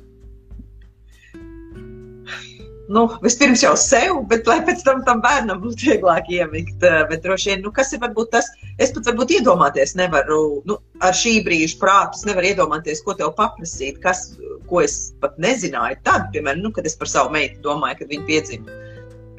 [2.91, 6.83] Nu, vispirms jau sev, bet lai pēc tam tam bērnam būtu vieglāk iemigt.
[6.83, 8.49] Eh, bet droši vien, nu, kas ir varbūt tas,
[8.83, 14.01] es pat varbūt iedomāties nevaru, nu, ar šī brīža prātus nevaru iedomāties, ko tev paprasīt,
[14.03, 14.25] kas,
[14.69, 18.27] ko es pat nezināju tad, piemēram, nu, kad es par savu meitu domāju, kad viņa
[18.29, 18.79] piedzima.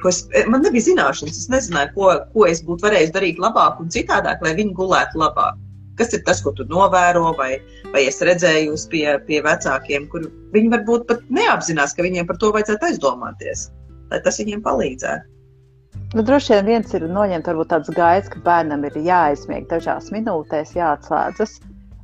[0.09, 3.93] Es, eh, man nebija zināšanas, es nezināju, ko, ko es būtu varējis darīt labāk un
[3.93, 5.61] citādāk, lai viņi gulētu labāk.
[5.99, 7.51] Kas ir tas, ko tu novēro, vai,
[7.93, 10.25] vai es redzēju pie, pie vecākiem, kur
[10.55, 13.67] viņi varbūt pat neapzinās, ka viņiem par to vajadzētu aizdomāties,
[14.09, 15.29] lai tas viņiem palīdzētu.
[16.13, 20.75] Nu, droši vien viens ir noņemt varbūt tāds gaids, ka bērnam ir jāizmieg dažās minūtēs,
[20.77, 21.59] jāatslēdzas.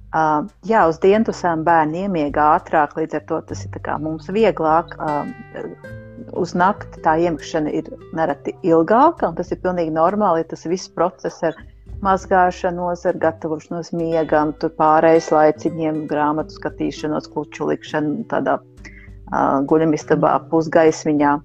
[0.09, 4.95] Uh, jā, uz dienasām bērni iemiega ātrāk, līdz ar to tas ir mums vieglāk.
[4.97, 5.29] Uh,
[6.33, 10.89] uz nakti tā iemikšana ir nereti ilgāka, un tas ir pilnīgi normāli, ja tas viss
[10.89, 11.57] process ir
[12.05, 21.37] mazgāšanos, ar gatavošanos miegam, tur pārējais laiciņiem, grāmatu skatīšanos, kluču likšanu tādā uh, guļamistabā pusgaismiņā.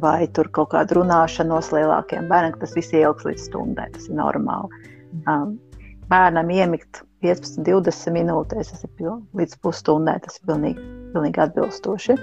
[0.00, 4.86] Vai tur kaut kāda runāšanos lielākiem bērniem, tas viss ilgs līdz stundai, tas ir normāli.
[5.28, 5.58] Um,
[6.08, 12.16] bērnam iemigt 15, 20 minūtēs, tas ir pil, līdz pusstundai, tas ir pilnīgi, pilnīgi atbilstoši.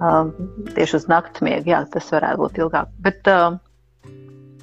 [0.00, 0.30] Um,
[0.76, 2.92] tieši uz naktmiegu, jā, tas varētu būt ilgāk.
[3.04, 3.56] Bet uh,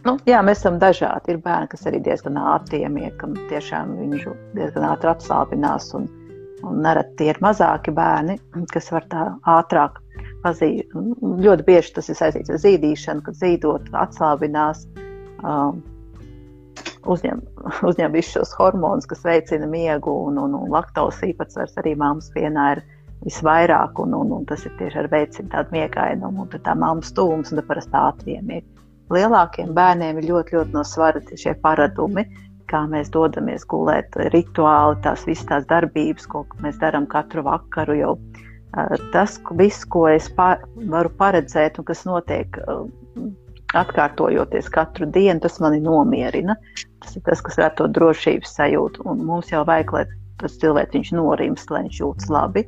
[0.07, 1.33] Nu, jā, mēs esam dažādi.
[1.33, 5.89] Ir bērni, kas arī diezgan ātri iemieg, kam tiešām viņš diezgan ātri atslābinās.
[5.97, 6.05] Un,
[6.63, 8.37] un nereti tie ir mazāki bērni,
[8.71, 9.25] kas var tā
[9.57, 9.99] ātrāk
[10.45, 10.95] pazīt.
[10.95, 14.85] Ļoti bieži tas ir saistīts ar zīdīšanu, kad zīdot atslābinās.
[15.43, 15.83] Um,
[17.03, 17.43] uzņem,
[17.91, 22.69] uzņem visus šos hormonus, kas veicina miegu, un, un, un laktos īpatsvars arī māmas pienā
[22.77, 22.85] ir
[23.27, 27.51] visvairāk, un, un, un tas ir tieši ar veicina tādu miegainumu, un tā māmas tūms,
[27.51, 28.76] un tad parasti ātri iemieg
[29.13, 32.25] lielākiem bērniem ir ļoti, ļoti no svara šie paradumi,
[32.67, 37.95] kā mēs dodamies gulēt, rituāli, tās visas tās darbības, ko mēs darām katru vakaru.
[38.01, 38.13] Jau,
[39.13, 42.59] tas viss, ko es pār, varu paredzēt un kas notiek
[43.77, 46.57] atkārtojoties katru dienu, tas mani nomierina.
[47.03, 49.05] Tas ir tas, kas rada to drošības sajūtu.
[49.07, 50.05] Un mums jau vajag, lai
[50.41, 52.67] tas cilvēks norimst, lai viņš jūtas labi.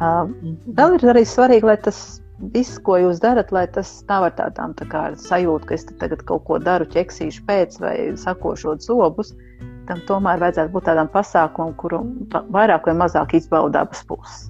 [0.00, 0.30] Uh,
[0.78, 2.19] vēl ir arī svarīgi, lai tas
[2.54, 6.24] viss, ko jūs darat, lai tas nav ar tādām tā kā, sajūtu, ka es tagad
[6.28, 9.34] kaut ko daru, ķeksīšu pēc vai sakošot zobus,
[9.88, 12.02] tam tomēr vajadzētu būt tādam pasākumam, kuru
[12.54, 14.48] vairāk vai mazāk izbauda abas puses.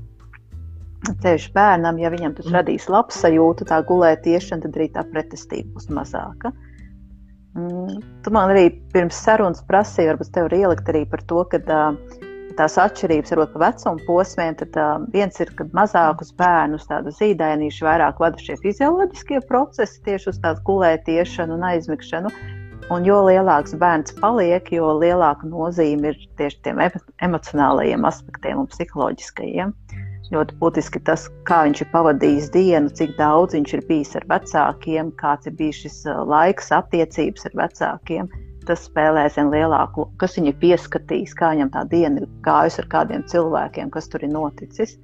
[1.22, 5.78] Ceļš bērnam, ja viņam tas radīs labs sajūtu, tā gulēt iešana, tad arī tā pretestība
[5.78, 6.52] būs mazāka.
[7.56, 11.58] Mm, tu man arī pirms sarunas prasīji, varbūt tev ir ielikt arī par to, ka
[11.64, 12.19] uh,
[12.58, 17.86] tās atšķirības varbūt pa vecuma posmiem, tad uh, viens ir, kad mazākus bērnus tādu zīdainīšu
[17.86, 22.32] vairāk vada šie fizioloģiskie procesi tieši uz tādu gulētiešanu un aizmigšanu.
[22.90, 26.82] Un jo lielāks bērns paliek, jo lielāka nozīme ir tieši tiem
[27.22, 29.72] emocionālajiem aspektiem un psiholoģiskajiem.
[30.34, 35.14] Ļoti būtiski tas, kā viņš ir pavadījis dienu, cik daudz viņš ir bijis ar vecākiem,
[35.22, 38.30] kāds ir bijis šis laiks, attiecības ar vecākiem
[38.70, 43.24] tas spēlē zin lielāku, kas viņu pieskatīs, kā viņam tā diena ir gājusi ar kādiem
[43.30, 44.96] cilvēkiem, kas tur ir noticis.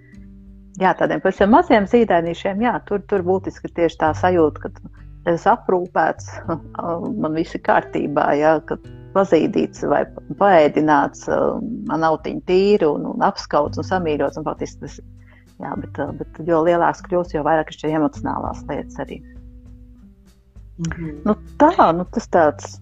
[0.80, 6.30] Jā, tādiem pavisam maziem zīdainīšiem, jā, tur, tur būtiski tieši tā sajūta, ka es aprūpēts,
[7.22, 8.78] man viss ir kārtībā, jā, ka
[9.16, 10.04] pazīdīts vai
[10.38, 11.26] paēdināts,
[11.88, 15.00] man autiņi tīri un, un apskauts un samīļots, un faktiski tas,
[15.64, 19.22] jā, bet, bet jo lielāks kļūst, jo vairāk ir emocionālās lietas arī.
[20.84, 21.20] -hmm.
[21.24, 22.76] nu, tā, nu, tas tāds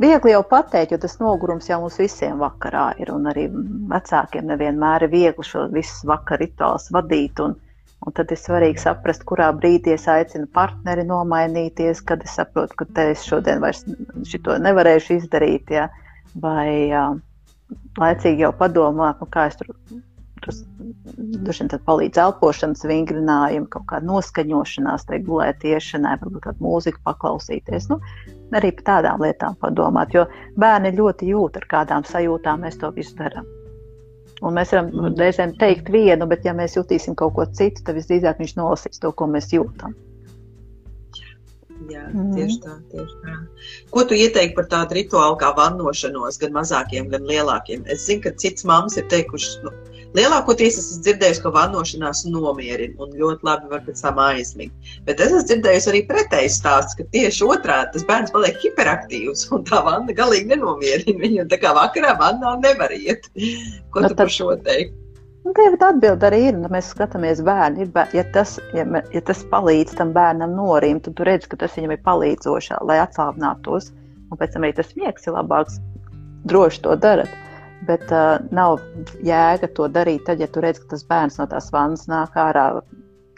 [0.00, 3.12] viegli jau pateikt, jo tas nogurums jau mums visiem vakarā ir.
[3.14, 3.46] Un arī
[3.92, 7.40] vecākiem nevienmēr ir viegli šo visu vakaru rituālus vadīt.
[7.44, 7.56] Un,
[8.06, 12.88] un tad ir svarīgi saprast, kurā brīdī es aicinu partneri nomainīties, kad es saprotu, ka
[12.98, 13.84] te es šodien vairs
[14.28, 15.72] šito nevarēšu izdarīt.
[15.78, 15.88] Ja?
[16.40, 17.06] Vai jā,
[18.00, 19.72] laicīgi jau padomāt, nu, kā es tur
[20.46, 27.88] droši vien palīdz elpošanas vingrinājumi, kaut kāda noskaņošanās, tai gulēt iešanai, varbūt kādu mūziku paklausīties.
[27.90, 27.98] Nu,
[28.54, 30.26] arī par tādām lietām padomāt, jo
[30.60, 33.46] bērni ļoti jūt, ar kādām sajūtām mēs to visu darām.
[34.44, 38.42] Un mēs varam reizēm teikt vienu, bet ja mēs jutīsim kaut ko citu, tad visdrīzāk
[38.42, 39.96] viņš nolasīs to, ko mēs jūtam.
[41.90, 42.32] Jā, mm.
[42.34, 43.34] tieši tā, tieši tā.
[43.92, 47.84] Ko tu ieteiktu par tādu rituālu kā vannošanos, gan mazākiem, gan lielākiem?
[47.92, 49.72] Es zinu, ka cits mammas ir teikušas, nu,
[50.16, 54.92] Lielākoties esmu dzirdējusi, ka vannošanās nomierina un ļoti labi var pēc tam aizmigt.
[55.04, 59.66] Bet es esmu dzirdējusi arī pretēju stāstu, ka tieši otrādi tas bērns paliek hiperaktīvs un
[59.68, 61.48] tā vanna galīgi nenomierina viņu.
[61.52, 63.28] Tā kā vakarā vannā nevar iet.
[63.92, 64.96] Ko nu, tu par šo teikt?
[65.46, 67.84] Nu, Tev atbilde arī ir, nu, mēs skatāmies bērnu.
[67.84, 71.60] Ir bērni, ja, tas, ja, ja tas palīdz tam bērnam norimt, tad tu redz, ka
[71.60, 73.92] tas viņam ir palīdzošā, lai atslābinātos.
[74.32, 75.76] Un pēc tam arī tas miegs ir labāks.
[76.50, 77.30] Droši to darat.
[77.84, 78.80] Bet uh, nav
[79.24, 82.70] jēga to darīt tad, ja tu redz, ka tas bērns no tās vannas nāk ārā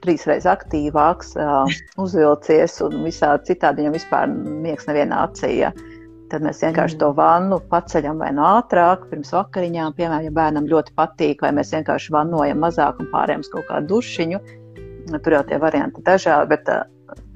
[0.05, 1.67] trīsreiz aktīvāks, uh,
[1.99, 5.57] uzvilcies un visādi citādi viņam vispār miegs nevienā acī.
[5.65, 5.73] Ja.
[6.29, 7.01] Tad mēs vienkārši mm.
[7.01, 11.73] to vannu paceļam vai no ātrāk, pirms vakariņām, piemēram, ja bērnam ļoti patīk, vai mēs
[11.73, 14.43] vienkārši vannojam mazāk un pārējām uz kaut kādu dušiņu.
[15.25, 16.85] Tur jau tie varianti dažādi, bet uh,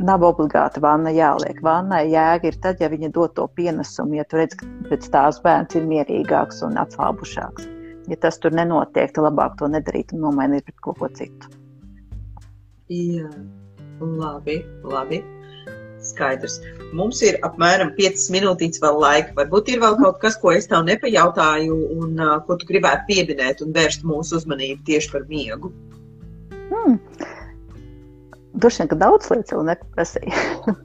[0.02, 1.60] nav obligāti vanna jāliek.
[1.64, 5.40] Vannai jēga ir tad, ja viņa dod to pienesumu, ja tu redz, ka pēc tās
[5.44, 7.68] bērns ir mierīgāks un atslābušāks.
[8.10, 11.52] Ja tas tur nenotiek, tad labāk to nedarīt un nomainīt pret kaut ko citu.
[12.92, 13.28] Jā,
[14.00, 15.22] labi, labi.
[16.02, 16.56] Skaidrs.
[16.98, 19.36] Mums ir apmēram 5 minūtītes vēl laika.
[19.36, 23.62] Varbūt ir vēl kaut kas, ko es tev nepajautāju, un uh, ko tu gribētu pieminēt
[23.62, 25.70] un vērst mūsu uzmanību tieši par miegu.
[26.72, 26.98] Hmm.
[28.52, 30.40] Droši vien, ka daudz lietas vēl neprasīja.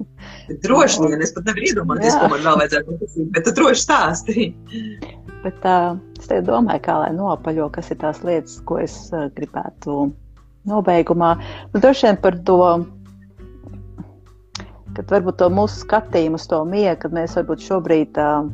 [0.65, 4.51] droši vien, es pat nevaru iedomāties, ko man vēl vajadzētu prasīt, bet tu droši stāstīji.
[5.43, 10.07] Bet uh, es domāju, kā lai nopaļo, kas ir tās lietas, ko es uh, gribētu
[10.67, 11.35] nobeigumā.
[11.71, 12.57] Nu, droši vien par to
[14.97, 18.49] kad varbūt to mūsu skatījumu uz to miegu, kad mēs varbūt šobrīd uh,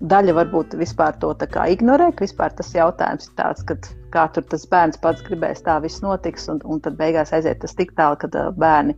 [0.00, 3.74] daļa varbūt vispār to ignorē, ka vispār tas jautājums ir tāds, ka
[4.14, 7.76] kā tur tas bērns pats gribēs, tā viss notiks, un, un tad beigās aiziet tas
[7.78, 8.96] tik tālu, ka uh, bērni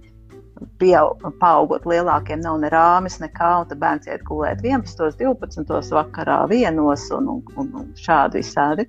[0.80, 6.42] pieaug, paaugot lielākiem nav ne rāmis, nekā, un tad bērns iet gulēt 11, 12 vakarā
[6.50, 8.88] vienos un, un, un, un šādi visādi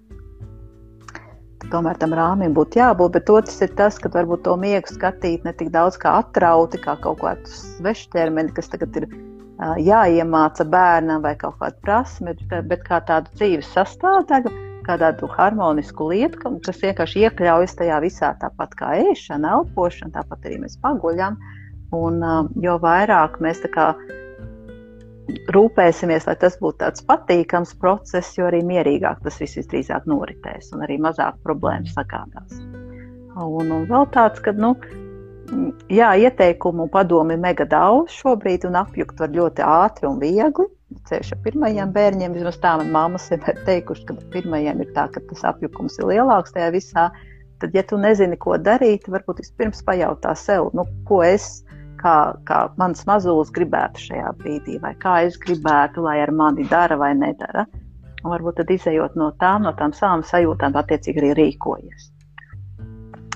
[1.71, 3.13] tomēr tam rāmim būtu jābūt.
[3.15, 6.97] Bet otrs ir tas, ka varbūt to miegu skatīt ne tik daudz kā atrauti, kā
[7.03, 13.01] kaut kādu svešķermeni, kas tagad ir uh, jāiemāca bērnam vai kaut kāda prasme, bet kā
[13.07, 14.53] tādu dzīves sastāvdaļu,
[14.91, 20.61] kā tādu harmonisku lietu, kas vienkārši iekļaujas tajā visā, tāpat kā ēšana, elpošana, tāpat arī
[20.65, 21.39] mēs paguļam.
[21.95, 23.91] Un uh, jo vairāk mēs kā
[25.55, 30.83] rūpēsimies, lai tas būtu tāds patīkams process, jo arī mierīgāk tas viss visdrīzāk noritēs un
[30.87, 32.59] arī mazāk problēmas sagādās.
[33.31, 34.73] Un, un vēl tāds, ka, nu,
[35.91, 40.67] jā, ieteikumu un padomi mega daudz šobrīd, un apjukt var ļoti ātri un viegli.
[41.07, 45.23] Ceļš ar pirmajiem bērniem, vismaz tā man mammas vienmēr teikuši, ka pirmajiem ir tā, ka
[45.29, 47.09] tas apjukums ir lielāks tajā visā.
[47.61, 51.61] Tad, ja tu nezini, ko darīt, varbūt vispirms pajautā sev, nu, ko es
[52.01, 52.15] kā,
[52.49, 57.13] kā mans mazulis gribētu šajā brīdī, vai kā es gribētu, lai ar mani dara vai
[57.17, 57.67] nedara.
[58.21, 62.09] Un varbūt tad izējot no tām, no tām savām sajūtām, attiecīgi arī rīkojies.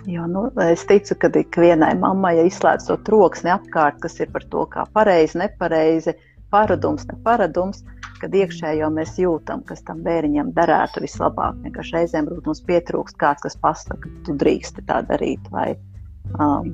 [0.05, 4.45] Jo, nu, es ticu, ka ikvienai mammai ja izslēdz to troksni apkārt, kas ir par
[4.51, 6.13] to, kā pareizi, nepareizi,
[6.55, 7.83] paradums, neparadums,
[8.21, 11.59] kad iekšējo mēs jūtam, kas tam bērniņam darētu vislabāk.
[11.67, 15.73] Vienkārši reizēm mums pietrūkst kāds, kas pasaka, ka tu drīksti tā darīt, vai
[16.39, 16.71] um,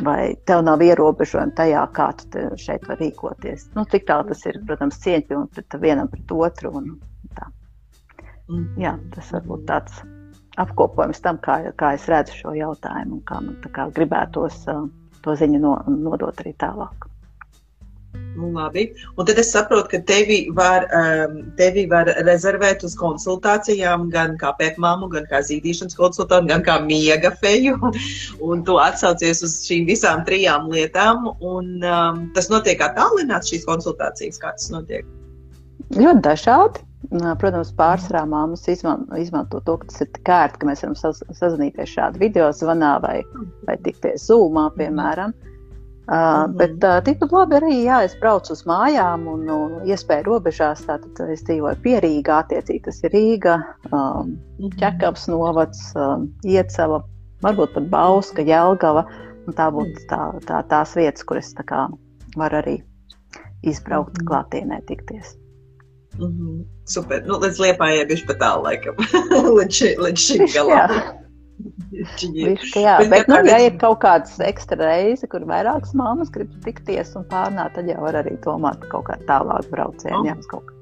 [0.00, 3.68] vai tev nav ierobežojumi tajā, kā tu šeit vari rīkoties.
[3.76, 6.72] Nu, cik tālu tas ir, protams, cieņpilni pret vienam pret otru.
[6.80, 6.88] Un,
[7.36, 7.50] tā.
[8.80, 10.02] Jā, tas varbūt tāds
[10.60, 14.84] apkopojums tam, kā, kā es redzu šo jautājumu un kā man kā gribētos uh,
[15.24, 17.08] to ziņu no, nodot arī tālāk.
[18.34, 18.92] Nu, labi.
[19.16, 24.54] Un tad es saprotu, ka tevi var, um, tevi var rezervēt uz konsultācijām gan kā
[24.58, 27.76] pēkmāmu, gan kā zīdīšanas konsultantu, gan kā miega feju.
[28.48, 31.28] Un tu atsaucies uz šīm visām trijām lietām.
[31.40, 34.40] Un um, tas notiek attālināts šīs konsultācijas.
[34.40, 35.06] Kā tas notiek?
[35.92, 36.88] Ļoti dažādi.
[37.12, 41.90] Protams, pārsvarā māmas izmanto, to, ka tas ir tik ērti, ka mēs varam saz, sazināties
[41.90, 43.16] šādi video zvanā vai,
[43.66, 45.34] vai tikties zūmā, piemēram.
[45.34, 45.51] Mm.
[46.02, 46.56] Uh, mm -hmm.
[46.56, 51.04] Bet uh, tikpat labi arī, ja es braucu uz mājām un, un iespēju robežās, tad
[51.30, 53.60] es dzīvoju pie Rīgā, attiecīgi tas ir Rīga,
[53.92, 54.36] um,
[54.80, 57.04] Čekavs novads, um, Iecava,
[57.42, 59.06] varbūt pat Bauska, Jelgava.
[59.54, 61.88] Tā būtu tā, tā, tās vietas, kur es kā,
[62.36, 62.82] varu arī
[63.62, 65.36] izbraukt mm klātienē, tikties.
[66.18, 66.64] Mm -hmm.
[66.84, 67.22] Super.
[67.26, 68.94] Nu, līdz liepājai bija pat tālu laikam.
[69.58, 70.90] līdz, ši, līdz šim galam.
[71.92, 76.52] Višķi, jā, bet, bet nu, ja ir kaut kāds ekstra reize, kur vairākas mammas grib
[76.64, 80.24] tikties un pārnāt, tad jau var arī domāt kaut kā tālāk braucienu.
[80.28, 80.78] Jā, kaut kā.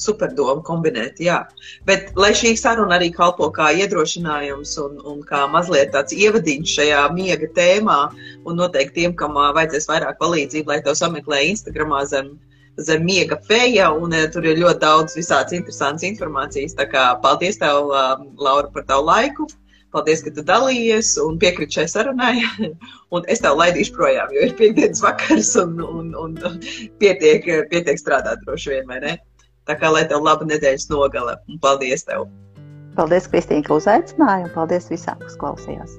[0.00, 1.42] Super doma kombinēt, jā.
[1.84, 7.02] Bet, lai šī saruna arī kalpo kā iedrošinājums un, un kā mazliet tāds ievadiņš šajā
[7.12, 7.98] miega tēmā,
[8.48, 12.32] un noteikti tiem, kam vajadzēs vairāk palīdzību, lai to sameklē Instagramā zem,
[12.86, 16.76] zem miega feja, un tur ir ļoti daudz visādas interesantas informācijas.
[16.78, 17.90] Tā kā paldies tev,
[18.40, 19.48] Laura, par tavu laiku.
[19.90, 22.36] Paldies, ka tu dalījies un piekriti šai sarunai.
[23.14, 26.36] un es tev laidīšu projām, jo ir piekdienas vakars un, un, un
[27.02, 29.16] pietiek, pietiek strādāt droši vien, vai ne?
[29.66, 31.34] Tā kā lai tev laba nedēļas nogale.
[31.50, 32.28] Un paldies tev!
[32.94, 35.98] Paldies, Kristīne, ka uzaicināji, un paldies visām, kas klausījās!